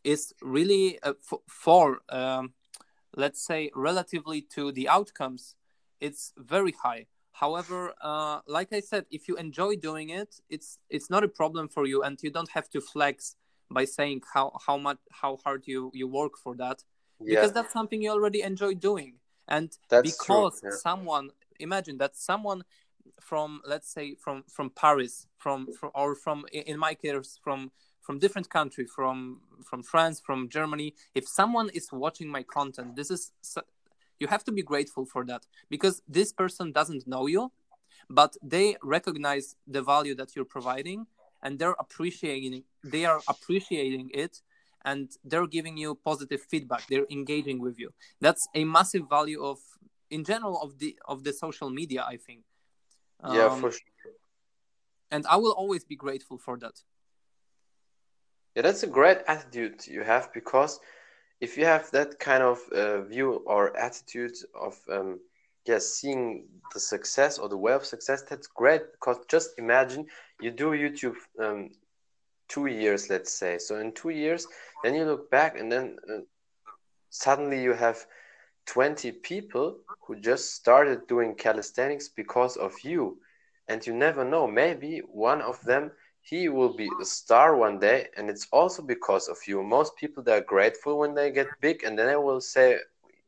[0.05, 2.53] is really uh, f- for um,
[3.17, 5.57] let's say relatively to the outcomes
[6.01, 11.09] it's very high however uh, like i said if you enjoy doing it it's it's
[11.11, 13.37] not a problem for you and you don't have to flex
[13.71, 16.83] by saying how how much how hard you you work for that
[17.21, 19.15] Yeah, because that's something you already enjoy doing
[19.49, 20.37] and that's true.
[20.37, 20.71] because Yeah.
[20.71, 22.63] someone imagine that someone
[23.21, 27.71] from let's say from from paris from, from or from in my case from
[28.03, 33.11] from different country from from france from germany if someone is watching my content this
[33.11, 33.33] is
[34.21, 37.51] you have to be grateful for that because this person doesn't know you
[38.09, 41.07] but they recognize the value that you're providing
[41.47, 44.35] and they're appreciating they are appreciating it
[44.85, 46.83] and they're giving you positive feedback.
[46.89, 47.91] They're engaging with you.
[48.21, 49.59] That's a massive value of
[50.11, 52.43] in general of the of the social media i think.
[53.37, 54.15] Yeah, Um, for sure.
[55.15, 56.77] and i will always be grateful for that.
[58.55, 60.73] Yeah, that's a great attitude you have because
[61.47, 65.11] if you have that kind of uh, view or attitude of um,
[65.67, 70.07] yeah, seeing the success or the way of success, that's great because just imagine
[70.41, 71.71] you do YouTube um,
[72.49, 73.59] two years, let's say.
[73.59, 74.47] So in two years,
[74.83, 76.21] then you look back and then uh,
[77.11, 77.99] suddenly you have
[78.67, 83.19] 20 people who just started doing calisthenics because of you.
[83.69, 88.09] And you never know, maybe one of them he will be a star one day
[88.17, 91.97] and it's also because of you most people they're grateful when they get big and
[91.97, 92.77] then they will say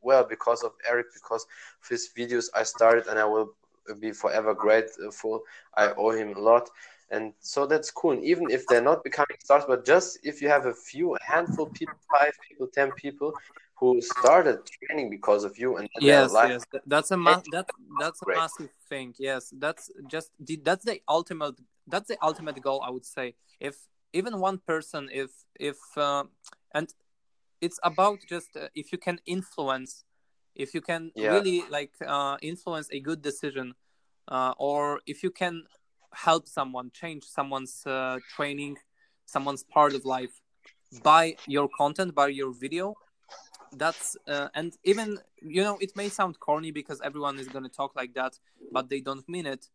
[0.01, 1.45] well because of Eryk because
[1.81, 3.53] of his videos i started and i will
[3.99, 5.43] be forever grateful.
[5.75, 6.69] I owe him a lot.
[7.11, 8.11] And so that's cool.
[8.11, 11.23] And even if they're not becoming stars but just if you have a few a
[11.23, 13.33] handful people five people ten people
[13.75, 16.65] who started training because of you and yes life yes.
[16.85, 17.65] That's a ma- that
[17.97, 19.15] that's a massive thing.
[19.17, 21.55] Yes that's just the, that's the ultimate
[21.87, 23.35] that's the ultimate goal i would say.
[23.59, 23.75] If
[24.13, 26.25] even one person if if uh,
[26.75, 26.93] and
[27.61, 30.03] it's about just uh, if you can influence
[30.55, 31.29] if you can Yeah.
[31.31, 33.73] really like uh, influence a good decision
[34.27, 35.63] uh, or if you can
[36.13, 38.77] help someone change someone's uh, training
[39.25, 40.41] someone's part of life
[41.03, 42.97] by your content by your video
[43.73, 47.69] that's uh, and even you know it may sound corny because everyone is going to
[47.69, 48.33] talk like that
[48.71, 49.67] but they don't mean it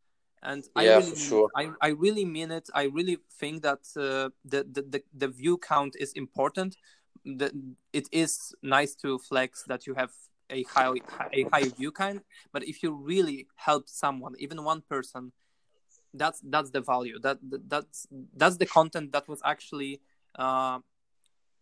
[0.42, 1.50] and i Yeah, really for mean sure.
[1.50, 1.50] it.
[1.56, 5.58] I, I really mean it i really think that uh, the, the, the the view
[5.58, 6.76] count is important
[7.24, 7.52] the,
[7.92, 10.10] it is nice to flex that you have
[10.50, 10.92] a high
[11.32, 15.32] a high view count but if you really help someone even one person
[16.14, 17.18] that's that's the value.
[17.18, 18.06] That that's
[18.36, 20.00] that's the content that was actually
[20.36, 20.78] uh,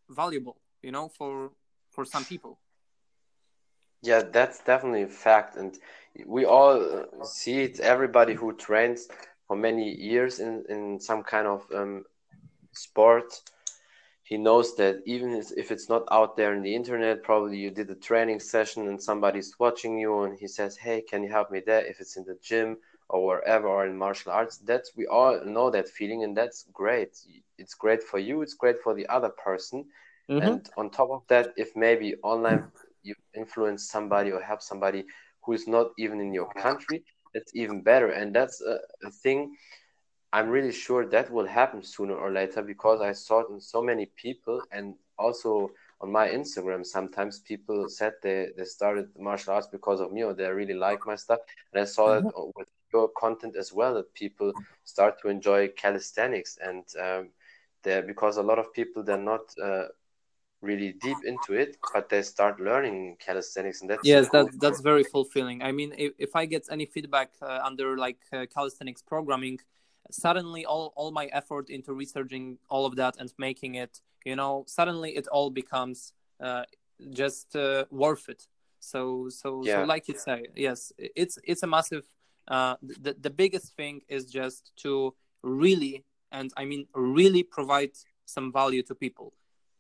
[0.09, 1.53] valuable you know for
[1.91, 2.59] for some people.
[4.03, 5.77] Yeah that's definitely a fact and
[6.27, 7.81] we all see it.
[7.81, 9.09] Everybody who trains
[9.49, 12.05] for many years in in some kind of um,
[12.73, 13.33] sport
[14.33, 15.31] he knows that even
[15.63, 18.99] if it's not out there in the internet probably you did a training session and
[19.11, 21.85] somebody's watching you and he says hey can you help me there?
[21.85, 22.79] If it's in the gym
[23.11, 27.13] or wherever or in martial arts that's we all know that feeling and that's great.
[27.59, 29.85] It's great for you it's great for the other person.
[30.31, 30.49] Mm-hmm.
[30.49, 32.63] and on top of that if maybe online
[33.03, 35.05] you influence somebody or help somebody
[35.43, 36.99] who is not even in your country
[37.35, 38.11] that's even better.
[38.11, 39.57] And that's a, a thing
[40.33, 43.83] i'm really sure that will happen sooner or later because i saw it in so
[43.83, 49.69] many people and also on my instagram sometimes people said they, they started martial arts
[49.69, 51.41] because of me or they really like my stuff
[51.73, 52.27] and i saw mm-hmm.
[52.27, 54.53] that with your content as well that people
[54.85, 57.31] start to enjoy calisthenics and um,
[57.83, 59.85] there because a lot of people they're not uh,
[60.61, 64.45] really deep into it but they start learning calisthenics and that's yes cool.
[64.45, 68.19] that, that's very fulfilling i mean if, if i get any feedback uh, under like
[68.33, 69.59] uh, calisthenics programming
[70.11, 74.65] suddenly all, all my effort into researching all of that and making it you know
[74.67, 76.65] suddenly it all becomes uh,
[77.11, 78.47] just uh, worth it.
[78.81, 79.77] So so yeah.
[79.77, 82.05] so like you say yes it's it's a massive
[82.49, 87.93] uh, the, the biggest thing is just to really and i mean really provide
[88.33, 89.33] some value to people.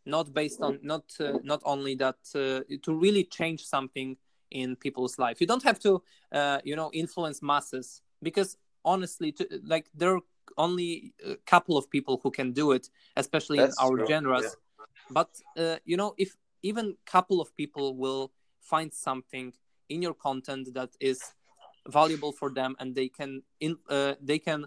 [0.04, 4.16] Not based on not uh, not only that uh, to really change something
[4.50, 5.40] in people's life.
[5.40, 10.20] You don't have to uh, you know influence masses because honestly to, like there are
[10.58, 14.06] only a couple of people who can do it especially That's in our true.
[14.06, 14.84] genres yeah.
[15.10, 19.52] but uh, you know if even a couple of people will find something
[19.88, 21.20] in your content that is
[21.88, 24.66] valuable for them and they can in uh, they can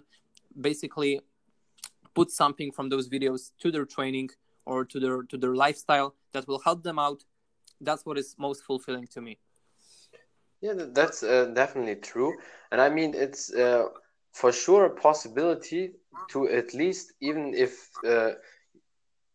[0.60, 1.20] basically
[2.14, 4.28] put something from those videos to their training
[4.64, 7.24] or to their to their lifestyle that will help them out
[7.80, 9.38] that's what is most fulfilling to me
[10.60, 12.34] yeah that's uh, definitely true
[12.70, 13.84] and i mean it's uh,
[14.36, 15.92] for sure a possibility
[16.28, 17.72] to at least even if
[18.06, 18.32] uh,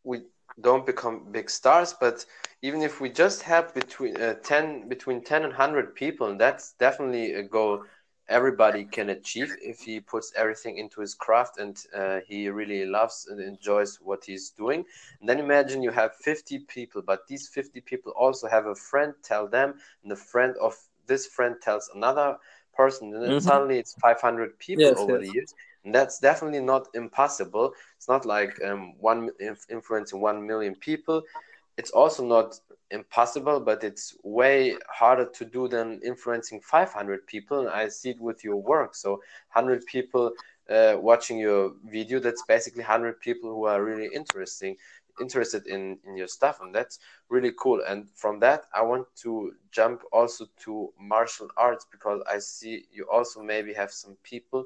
[0.03, 0.21] we
[0.61, 2.25] don't become big stars but
[2.61, 6.73] even if we just have between uh, 10 between 10 and 100 people and that's
[6.73, 7.83] definitely a goal
[8.29, 13.27] everybody can achieve if he puts everything into his craft and uh, he really loves
[13.29, 14.85] and enjoys what he's doing.
[15.19, 19.13] And then imagine you have 50 people but these 50 people also have a friend
[19.23, 20.75] tell them and the friend of
[21.07, 22.37] this friend tells another
[22.73, 23.13] person.
[23.13, 23.39] And then mm-hmm.
[23.39, 25.27] suddenly it's 500 people yes, over yes.
[25.27, 25.53] the years.
[25.84, 27.73] And that's definitely not impossible.
[27.97, 29.29] It's not like um, one
[29.69, 31.23] influencing 1 million people.
[31.77, 32.60] It's also not
[32.91, 37.62] impossible but it's way harder to do than influencing 500 people.
[37.62, 38.95] And i see it with your work.
[38.95, 39.12] So
[39.53, 40.34] 100 people
[40.69, 44.75] uh, watching your video that's basically 100 people who are really interesting
[45.19, 49.54] interested in in your stuff and that's really cool and from that i want to
[49.71, 54.65] jump also to martial arts because i see you also maybe have some people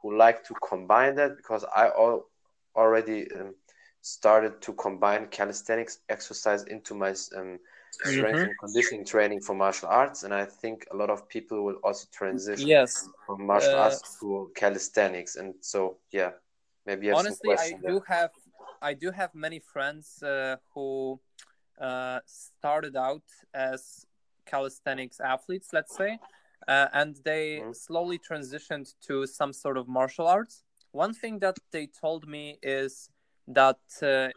[0.00, 2.28] who like to combine that because I all,
[2.76, 3.54] already um,
[4.00, 7.58] started to combine calisthenics exercise into my um,
[7.90, 8.36] strength mm-hmm.
[8.36, 12.06] and conditioning training for martial arts and i think a lot of people will also
[12.12, 16.30] transition yes from martial uh, arts to calisthenics and so yeah
[16.86, 17.92] maybe honestly i there.
[17.92, 18.30] do have
[18.82, 21.18] i do have many friends uh, who
[21.80, 23.22] uh, started out
[23.54, 24.06] as
[24.46, 26.18] calisthenics athletes let's say
[26.68, 27.72] uh, and they mm-hmm.
[27.72, 30.64] slowly transitioned to some sort of martial arts.
[30.92, 33.10] One thing that they told me is
[33.46, 34.28] that uh,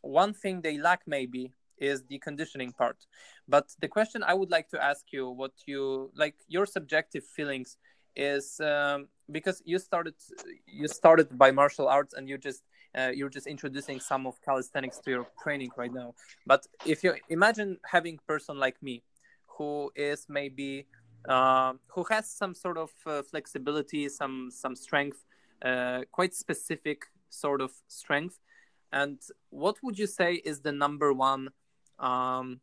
[0.00, 3.06] one thing they lack maybe is the conditioning part.
[3.48, 7.76] But the question I would like to ask you, what you like, your subjective feelings
[8.16, 10.14] is um, because you started
[10.66, 12.62] you started by martial arts and you just
[12.96, 16.14] uh, you're just introducing some of calisthenics to your training right now
[16.46, 19.02] but if you imagine having a person like me
[19.46, 20.86] who is maybe
[21.28, 25.24] uh, who has some sort of uh, flexibility, some some strength,
[25.62, 28.38] uh, quite specific sort of strength.
[28.92, 29.20] And
[29.50, 31.50] what would you say is the number one
[31.98, 32.60] um,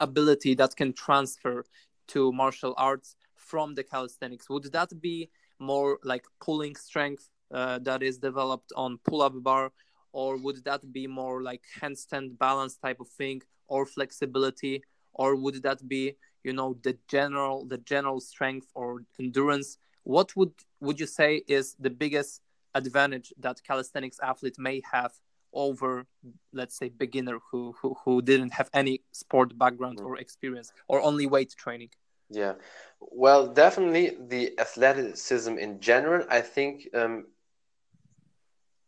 [0.00, 1.64] ability that can transfer
[2.08, 4.48] to martial arts from the calisthenics?
[4.48, 9.72] Would that be more like pulling strength uh, that is developed on pull-up bar,
[10.12, 14.82] or would that be more like handstand balance type of thing, or flexibility,
[15.12, 19.78] or would that be you know the general the general strength or endurance?
[20.04, 22.40] What would would you say is the biggest
[22.74, 25.12] advantage that calisthenics athlete may have
[25.52, 26.04] over
[26.52, 31.26] let's say beginner who who, who didn't have any sport background or experience or only
[31.26, 31.90] weight training?
[32.30, 32.54] Yeah,
[33.00, 36.26] well, definitely the athleticism in general.
[36.28, 37.26] I think um,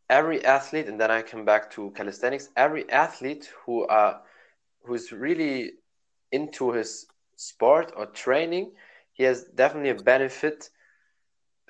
[0.09, 2.49] every athlete, and then I come back to calisthenics.
[2.57, 4.21] Every athlete who are
[4.85, 5.73] who's really
[6.33, 8.73] into his sport or training,
[9.13, 10.71] he has definitely a benefit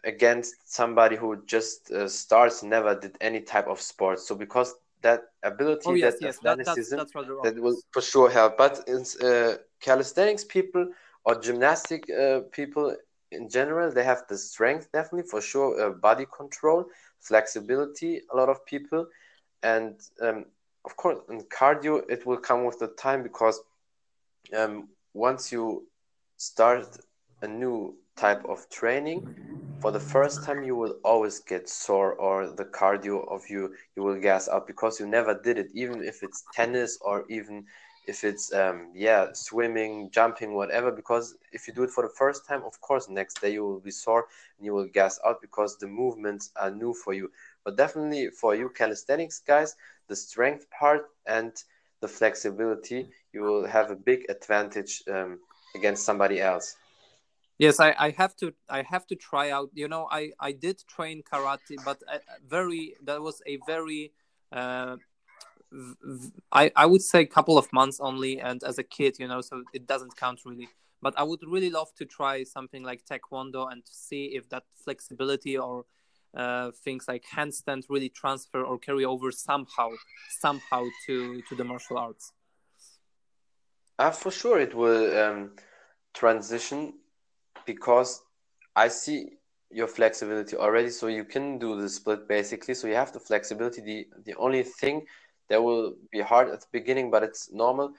[0.04, 4.20] against somebody who just uh, starts never did any type of sport.
[4.20, 6.38] So because that ability, oh, yes, that yes.
[6.38, 8.56] athleticism, that, that's, that's that will for sure help.
[8.56, 10.88] But in uh, calisthenics people
[11.24, 12.96] or gymnastic uh, people
[13.32, 16.86] in general, they have the strength definitely for sure, uh, body control,
[17.26, 18.22] flexibility.
[18.32, 19.06] A lot of people,
[19.62, 20.46] and um,
[20.84, 23.60] of course, in cardio, it will come with the time because
[24.56, 25.86] um, once you
[26.36, 26.86] start
[27.42, 29.24] a new type of training,
[29.80, 34.02] for the first time you will always get sore or the cardio of you you
[34.02, 37.64] will gas up because you never did it even if it's tennis or even
[38.06, 42.46] if it's um, yeah swimming jumping whatever because if you do it for the first
[42.46, 44.26] time of course next day you will be sore
[44.56, 47.30] and you will gas out because the movements are new for you
[47.64, 49.76] but definitely for you calisthenics guys
[50.08, 51.64] the strength part and
[52.00, 55.38] the flexibility you will have a big advantage um,
[55.74, 56.76] against somebody else
[57.58, 59.70] Yes, I, I have to I have to try out.
[59.74, 62.02] You know, I I did train karate, but
[62.46, 64.12] very that was a very
[64.52, 64.96] uh,
[66.52, 69.40] I I would say a couple of months only, and as a kid, you know,
[69.40, 70.68] so it doesn't count really.
[71.02, 75.56] But I would really love to try something like taekwondo and see if that flexibility
[75.58, 75.84] or
[76.36, 79.90] uh, things like handstand really transfer or carry over somehow
[80.40, 82.32] somehow to to the martial arts.
[83.98, 85.52] Uh, for sure, it will um,
[86.12, 86.94] transition
[87.64, 88.22] because
[88.74, 89.30] I see
[89.70, 90.90] your flexibility already.
[90.90, 92.74] So you can do the split basically.
[92.74, 93.80] So you have the flexibility.
[93.80, 95.06] The the only thing
[95.48, 97.92] that will be hard at the beginning, but it's normal.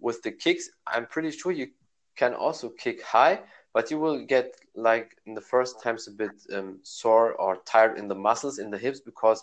[0.00, 1.68] With the kicks, I'm pretty sure you
[2.16, 3.40] can also kick high,
[3.72, 7.98] but you will get like in the first times a bit um, sore or tired
[7.98, 9.42] in the muscles in the hips because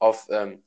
[0.00, 0.58] of um,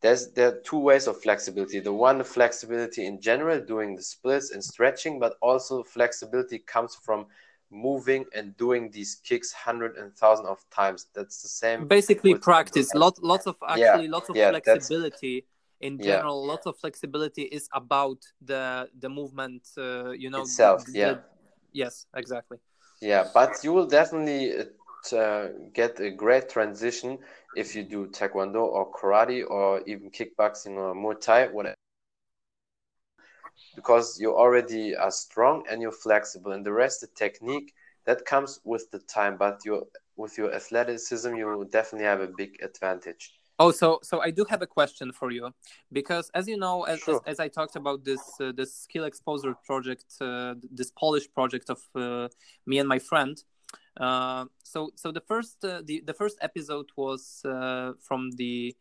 [0.00, 1.80] there's there are two ways of flexibility.
[1.80, 6.94] The one the flexibility in general doing the splits and stretching, but also flexibility comes
[6.94, 7.26] from
[7.70, 11.06] moving and doing these kicks hundred and thousand of times.
[11.14, 11.86] That's the same.
[11.86, 12.94] Basically, practice.
[12.94, 15.44] Lots, lots of actually, yeah, lots of yeah, flexibility.
[15.80, 16.52] In general, yeah.
[16.52, 19.66] lots of flexibility is about the the movement.
[19.76, 20.84] Uh, you know, itself.
[20.84, 21.12] The, yeah.
[21.12, 21.20] The,
[21.72, 22.58] yes, exactly.
[23.00, 24.52] Yeah, but you will definitely
[25.12, 27.18] uh, get a great transition
[27.56, 31.74] if you do taekwondo or karate or even kickboxing or muay thai, whatever
[33.74, 37.72] because you already are strong and you're flexible and the rest the technique
[38.04, 42.26] that comes with the time but you with your athleticism you will definitely have a
[42.26, 45.50] big advantage oh so so i do have a question for you
[45.92, 47.20] because as you know as, sure.
[47.26, 51.70] as, as, i talked about this uh, this skill exposure project uh, this polish project
[51.70, 52.26] of uh,
[52.66, 53.44] me and my friend
[54.00, 58.74] uh, so so the first uh, the, the first episode was uh, from the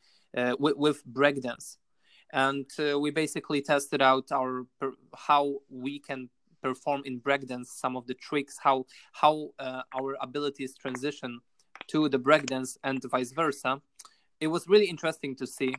[0.59, 1.77] with, with breakdance
[2.31, 4.65] and uh, we basically tested out our
[5.15, 6.29] how we can
[6.61, 11.39] perform in breakdance some of the tricks how how uh, our abilities transition
[11.87, 13.81] to the breakdance and vice versa
[14.39, 15.73] it was really interesting to see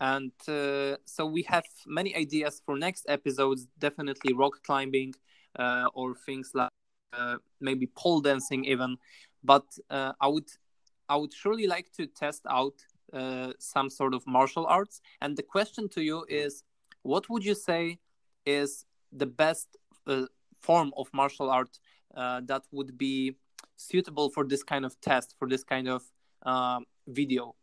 [0.00, 5.14] and uh, so we have many ideas for next episodes definitely rock climbing
[5.58, 6.70] uh, or things like
[7.12, 8.96] uh, maybe pole dancing even
[9.44, 10.48] but uh, i would
[11.08, 12.74] i would surely like to test out
[13.12, 15.02] uh, some sort of martial arts.
[15.20, 16.64] And the question to you is,
[17.02, 17.98] what would you say
[18.46, 20.22] is the best uh,
[20.60, 21.78] form of martial art
[22.14, 23.36] that would be
[23.76, 26.02] suitable for this kind of test, for this kind of
[27.06, 27.54] video?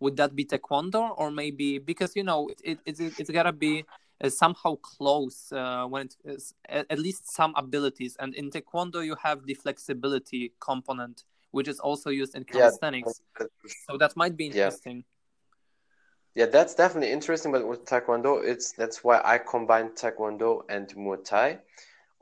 [0.00, 3.84] Would that be taekwondo, or maybe because you know it, it, it it's gotta be
[4.22, 9.04] uh, somehow close uh, when it is at, at least some abilities, and in taekwondo
[9.04, 11.24] you have the flexibility component
[11.56, 13.22] which is also used in calisthenics.
[13.40, 13.46] Yeah.
[13.88, 15.04] So that might be interesting.
[16.34, 16.44] Yeah.
[16.44, 17.50] yeah, that's definitely interesting.
[17.50, 21.58] But with Taekwondo, it's that's why I combine Taekwondo and Muay Thai,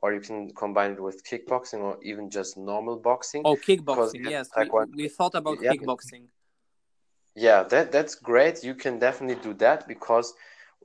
[0.02, 3.42] or you can combine it with kickboxing or even just normal boxing.
[3.44, 4.30] Oh, kickboxing!
[4.30, 5.72] Yes, we, we, thought about yeah.
[5.72, 6.24] kickboxing.
[7.36, 8.62] Yeah, that that's great.
[8.62, 10.32] You can definitely do that because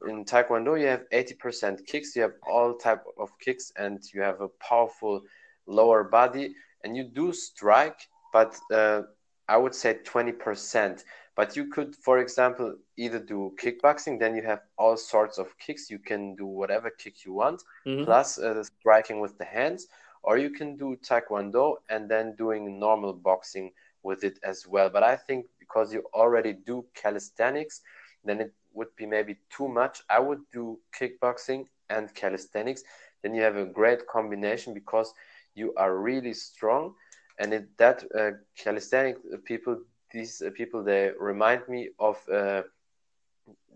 [0.08, 2.16] in Taekwondo you have eighty percent kicks.
[2.16, 5.22] You have all type of kicks, and you have a powerful
[5.68, 9.04] lower body, and you do strike but uh,
[9.48, 11.04] I would say 20%.
[11.36, 15.90] But you could, for example, either do kickboxing, then you have all sorts of kicks.
[15.90, 18.04] You can do whatever kick you want, mm-hmm.
[18.04, 19.88] plus uh, striking with the hands,
[20.22, 23.72] or you can do taekwondo and then doing normal boxing
[24.04, 24.90] with it as well.
[24.90, 27.82] But I think because you already do calisthenics,
[28.24, 30.02] then it would be maybe too much.
[30.10, 32.84] I would do kickboxing and calisthenics.
[33.22, 35.14] Then you have a great combination because
[35.56, 36.96] you are really strong
[37.40, 39.78] and it, that uh, calisthenic people
[40.12, 42.64] these uh, people they remind me of uh,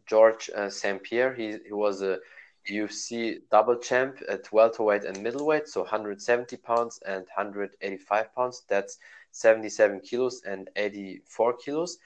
[0.08, 2.20] Georges uh, St-Pierre he, he was a
[2.70, 8.64] UFC double champ at welterweight and middleweight, so 170 pounds and 185 pounds.
[8.70, 8.98] That's
[9.34, 11.98] 77 kilos and 84 kilos.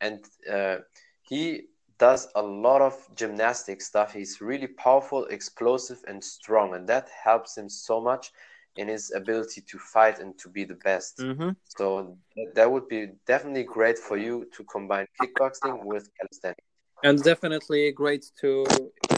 [0.00, 0.78] And uh,
[1.22, 1.64] he
[1.98, 4.12] does a lot of gymnastic stuff.
[4.12, 8.32] He's really powerful, explosive, and strong, and that helps him so much
[8.76, 11.18] in his ability to fight and to be the best.
[11.18, 11.50] Mm-hmm.
[11.64, 12.18] So
[12.54, 16.60] that would be definitely great for you to combine kickboxing with calisthenics.
[17.02, 18.66] And definitely great to.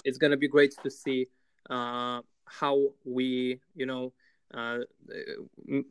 [0.04, 1.26] It's gonna be great to see
[1.68, 4.12] uh, how we, you know,
[4.54, 4.78] uh,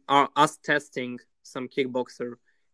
[0.08, 2.34] are us testing some kickboxer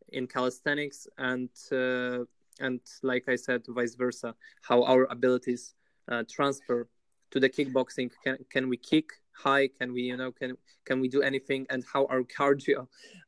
[0.10, 2.26] in calisthenics and uh,
[2.60, 5.74] and like I said, vice versa, how our abilities
[6.12, 6.88] uh, transfer
[7.32, 8.12] to the kickboxing.
[8.24, 9.68] Can can we kick high?
[9.80, 10.56] Can we you know can
[10.86, 11.66] can we do anything?
[11.70, 12.88] And how our cardio,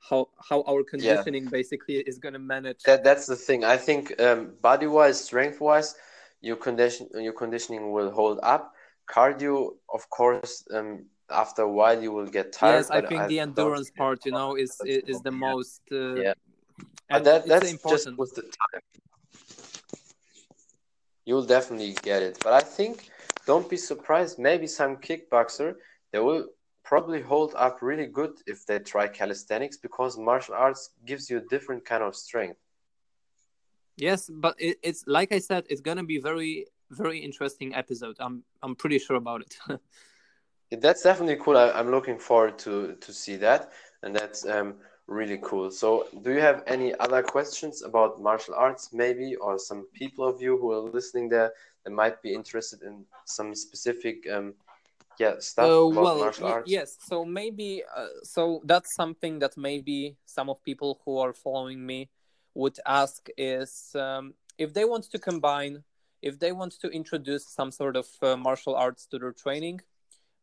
[0.09, 1.49] how how our conditioning yeah.
[1.49, 2.83] basically is going to manage.
[2.83, 3.63] That that's the thing.
[3.63, 5.95] I think um, body wise, strength wise,
[6.41, 8.73] your condition your conditioning will hold up.
[9.09, 10.63] Cardio, of course.
[10.73, 12.75] Um, after a while you will get tired.
[12.75, 15.81] Yes, I think I the endurance part, you know, is is, is the most.
[15.91, 16.33] Uh, yeah,
[17.09, 18.17] and that, that's important.
[18.17, 18.81] just with the time.
[21.25, 23.09] You'll definitely get it, but I think
[23.45, 24.37] don't be surprised.
[24.39, 25.75] Maybe some kickboxer
[26.11, 26.45] they will
[26.83, 31.45] probably hold up really good if they try calisthenics because martial arts gives you a
[31.49, 32.59] different kind of strength.
[33.97, 38.15] Yes, but it, it's like I said, it's gonna be very very interesting episode.
[38.19, 39.57] I'm I'm pretty sure about it.
[40.75, 41.57] that's definitely cool.
[41.57, 43.71] I, am looking forward to to see that,
[44.03, 44.75] and that's um,
[45.07, 45.71] really cool.
[45.71, 50.41] So, do you have any other questions about martial arts, maybe, or some people of
[50.41, 51.53] you who are listening there
[51.83, 54.53] that might be interested in some specific, um,
[55.19, 56.69] yeah, stuff uh, about well, martial arts?
[56.69, 56.97] Yes.
[56.99, 62.09] So maybe, uh, so that's something that maybe some of people who are following me
[62.53, 65.83] would ask is um, if they want to combine,
[66.21, 69.81] if they want to introduce some sort of uh, martial arts to their training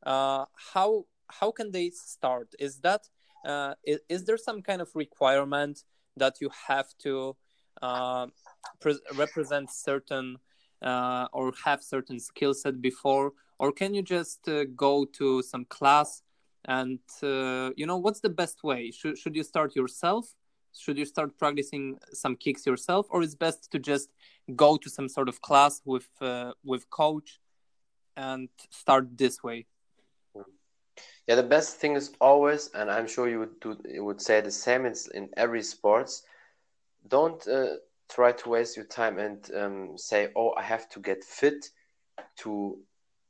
[0.04, 0.44] uh,
[0.74, 2.54] how how can they start?
[2.58, 3.08] Is that
[3.44, 5.82] uh, is, is, there some kind of requirement
[6.16, 7.36] that you have to
[7.80, 8.26] uh,
[8.80, 10.38] pre- represent certain
[10.80, 15.64] uh, or have certain skill set before, or can you just uh, go to some
[15.64, 16.22] class
[16.66, 18.90] and uh, you know what's the best way?
[18.90, 20.34] Should should you start yourself?
[20.78, 24.10] Should you start practicing some kicks yourself, or is best to just
[24.54, 26.08] go to some sort of class with
[26.64, 27.40] with coach
[28.16, 29.66] and start this way?
[31.26, 34.40] Yeah, the best thing is always, and I'm sure you would do, you would say
[34.40, 34.86] the same.
[34.86, 36.22] It's in every sports.
[37.06, 37.76] Don't uh,
[38.10, 41.70] try to waste your time and um, say, "Oh, I have to get fit
[42.38, 42.78] to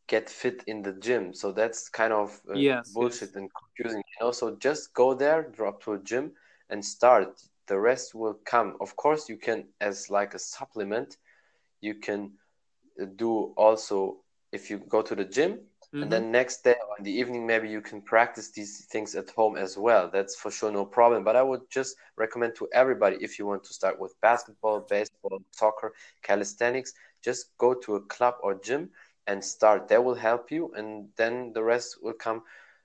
[0.06, 3.36] get fit in the gym." So that's kind of uh, yes, bullshit yes.
[3.36, 4.02] and confusing.
[4.20, 6.32] You know, so just go there, drop to a gym,
[6.70, 7.40] and start.
[7.66, 8.76] The rest will come.
[8.80, 11.16] Of course, you can as like a supplement.
[11.80, 12.32] You can
[13.00, 14.16] uh, do also
[14.52, 15.60] if you go to the gym
[15.92, 16.02] Mm-hmm.
[16.02, 19.28] And then next day or in the evening, maybe you can practice these things at
[19.30, 20.08] home as well.
[20.10, 21.22] That's for sure no problem.
[21.22, 25.42] But I would just recommend to everybody if you want to start with basketball, baseball,
[25.50, 28.88] soccer, calisthenics, just go to a club or gym
[29.26, 29.88] and start.
[29.88, 32.42] That will help you, and then the rest will come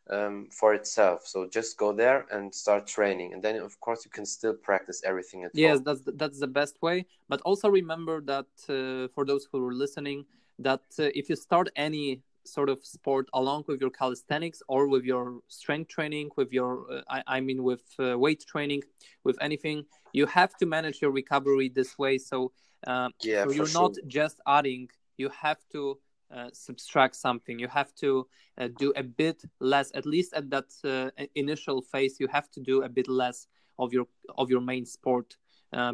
[0.10, 1.26] um, for itself.
[1.26, 5.02] So just go there and start training, and then of course you can still practice
[5.06, 5.84] everything at yes, home.
[5.86, 7.06] that's the, that's the best way.
[7.30, 10.26] But also remember that uh, for those who are listening,
[10.60, 15.04] that uh, if you start any sort of sport along with your calisthenics or with
[15.04, 18.84] your strength training with your uh, I, I, mean with uh, weight training
[19.24, 22.18] with anything you have to manage your recovery this way.
[22.18, 22.52] So,
[22.86, 23.82] uh, yeah, so you're sure.
[23.82, 25.98] not just adding you have to
[26.34, 27.60] uh, subtract something.
[27.60, 28.28] You have to
[28.58, 32.60] uh, do a bit less at least at that uh, initial phase you have to
[32.60, 33.48] do a bit less
[33.80, 35.38] of your of your main sport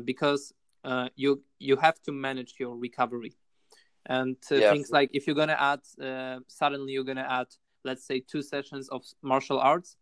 [0.05, 0.53] because
[1.15, 3.33] you you have to manage your recovery
[4.07, 4.71] and uh, yeah.
[4.71, 7.47] things like if you're gonna add uh, suddenly you're gonna add
[7.83, 9.97] let's say two sessions of martial arts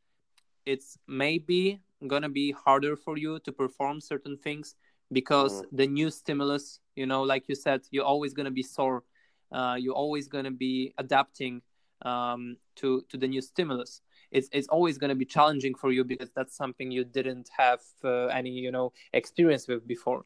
[0.65, 4.75] it's maybe gonna be harder for you to perform certain things
[5.11, 5.65] because mm.
[5.71, 9.03] the new stimulus you know like you said you're always gonna be sore
[9.51, 11.61] uh, you're always gonna be adapting
[12.03, 16.03] um, to to the new stimulus it's it's always going to be challenging for you
[16.03, 20.25] because that's something you didn't have uh, any you know experience with before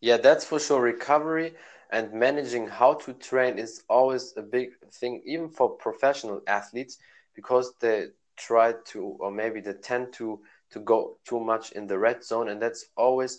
[0.00, 0.80] yeah that's for sure.
[0.80, 1.54] Recovery
[1.90, 6.98] and managing how to train is always a big thing even for professional athletes
[7.34, 10.40] because they try to or maybe they tend to
[10.70, 12.48] to go too much in the red zone.
[12.48, 13.38] And that's always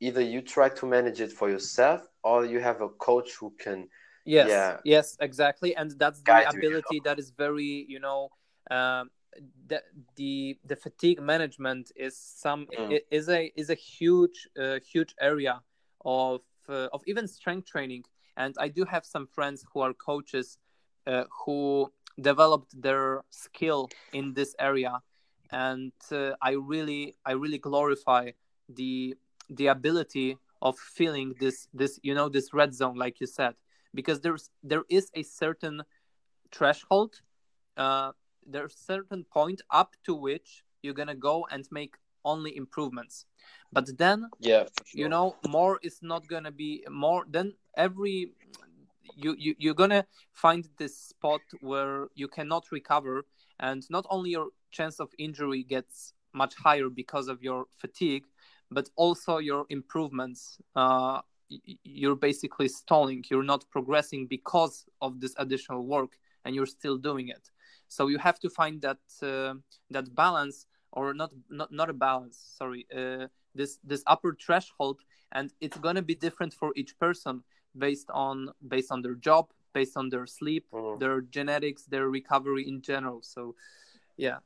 [0.00, 3.88] either you try to manage it for yourself or you have a coach who can
[4.24, 5.74] yes yeah, yes exactly.
[5.76, 8.30] And that's the ability that is very you know
[8.70, 9.10] um,
[9.66, 9.82] the
[10.16, 13.00] the the fatigue management is some Mm.
[13.10, 15.60] is a is a huge uh, huge area
[16.04, 18.04] of uh, of even strength training.
[18.36, 20.58] And i do have some friends who are coaches
[21.06, 25.00] uh, who developed their skill in this area.
[25.50, 28.30] And uh, i really i really glorify
[28.68, 29.14] the
[29.50, 33.54] the ability of feeling this this you know this red zone like you said.
[33.94, 35.82] Because there's there is a certain
[36.50, 37.20] threshold
[37.76, 38.12] uh
[38.46, 43.26] there's certain point up to which you're gonna go and make only improvements.
[43.72, 48.32] But then Yeah, for you know more is not gonna be more then every
[49.16, 53.24] you, you you're gonna find this spot where you cannot recover
[53.60, 58.24] and not only your chance of injury gets much higher because of your fatigue
[58.70, 60.58] but also your improvements.
[60.74, 61.20] Uh
[61.84, 63.24] you're basically stalling.
[63.30, 67.50] You're not progressing because of this additional work and you're still doing it.
[67.88, 69.54] So you have to find that uh,
[69.90, 75.00] that balance or not not not a balance sorry uh, this this upper threshold
[75.32, 77.42] and it's going to be different for each person
[77.76, 80.98] based on based on their job based on their sleep Mhm.
[81.00, 83.54] their genetics their recovery in general so
[84.16, 84.38] yeah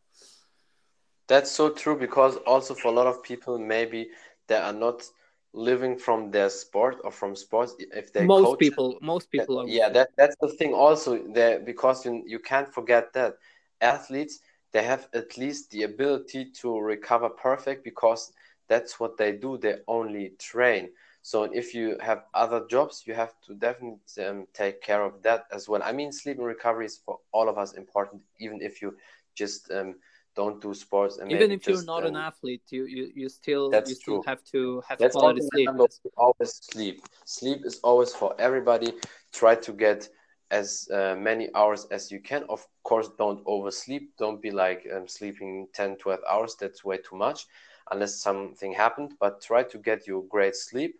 [1.29, 4.11] That's so true because also for a lot of people, maybe
[4.47, 5.05] they are not
[5.53, 7.75] living from their sport or from sports.
[7.79, 11.11] If they most coach, people most that- people are yeah, that that's the thing also
[11.39, 13.35] there because you you can't forget that
[13.81, 14.41] athletes
[14.73, 18.33] they have at least the ability to recover perfect because
[18.69, 19.59] that's what they do.
[19.59, 20.91] They only train.
[21.23, 25.45] So if you have other jobs, you have to definitely um, take care of that
[25.53, 25.83] as well.
[25.83, 28.95] I mean, sleep and recovery is for all of us important, even if you
[29.35, 29.95] just um,
[30.37, 33.29] don't do sports and even if you're just, not an um, athlete you you, you
[33.29, 34.25] still That's you still true.
[34.27, 35.71] have to have Let's quality sleep
[36.17, 37.03] always sleep.
[37.25, 38.93] Sleep is always for everybody.
[39.33, 40.09] Try to get
[40.51, 42.45] as uh, many hours as you can.
[42.49, 44.17] Of course, don't oversleep.
[44.19, 46.57] Don't be like um, sleeping 10, 12 hours.
[46.59, 47.47] That's way too much
[47.91, 49.15] unless something happened.
[49.21, 50.97] But try to get you great sleep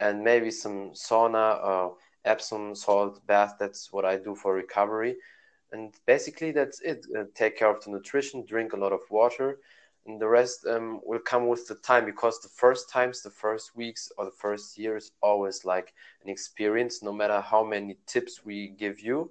[0.00, 3.56] and maybe some sauna or Epsom salt bath.
[3.58, 5.16] That's what I do for recovery.
[5.72, 7.06] And basically, that's it.
[7.16, 9.58] Uh, take care of the nutrition, drink a lot of water,
[10.06, 13.76] and the rest um, will come with the time because the first times, the first
[13.76, 15.92] weeks, or the first year is always like
[16.24, 17.02] an experience.
[17.02, 19.30] No matter how many tips we give you,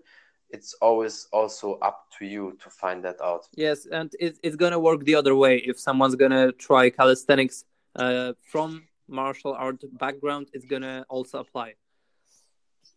[0.50, 3.48] it's always also up to you to find that out.
[3.56, 7.64] yes and it, it's gonna work the other way if someone's gonna try calisthenics
[7.96, 11.74] uh, from martial art background it's gonna also apply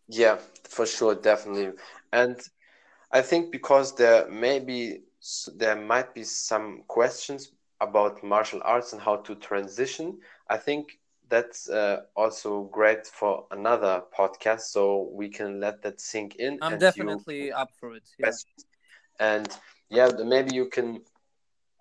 [0.07, 0.37] Yeah,
[0.69, 1.71] for sure, definitely.
[2.11, 2.39] And
[3.11, 4.99] I think because there may be
[5.55, 7.51] there might be some questions
[7.81, 10.19] about martial arts and how to transition.
[10.49, 10.99] I think
[11.29, 16.77] that's uh, also great for another podcast, so we can let that sink in i'm
[16.77, 18.31] definitely up for it yeah.
[19.19, 19.47] And
[19.89, 21.01] yeah, maybe you can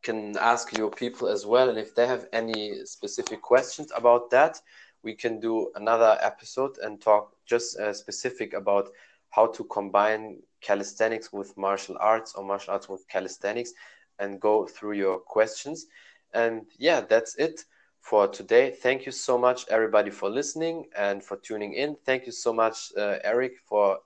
[0.03, 4.61] can ask your people as well, and if they have any specific questions about that,
[5.03, 8.89] we can do another episode and talk just uh, specific about
[9.31, 13.73] how to combine calisthenics with martial arts or martial arts with calisthenics
[14.19, 15.87] and go through your questions.
[16.33, 17.65] And yeah, that's it
[18.01, 18.71] for today.
[18.71, 21.97] Thank you so much, everybody, for listening and for tuning in.
[22.05, 23.99] Thank you so much, uh, Eryk, for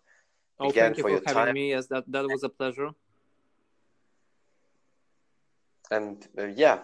[0.61, 1.53] oh again thank you for for your having time.
[1.53, 2.91] me yes that that was a pleasure
[5.91, 6.81] And uh, yeah,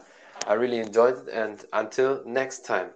[0.47, 1.29] I really enjoyed it.
[1.29, 2.91] And until next time.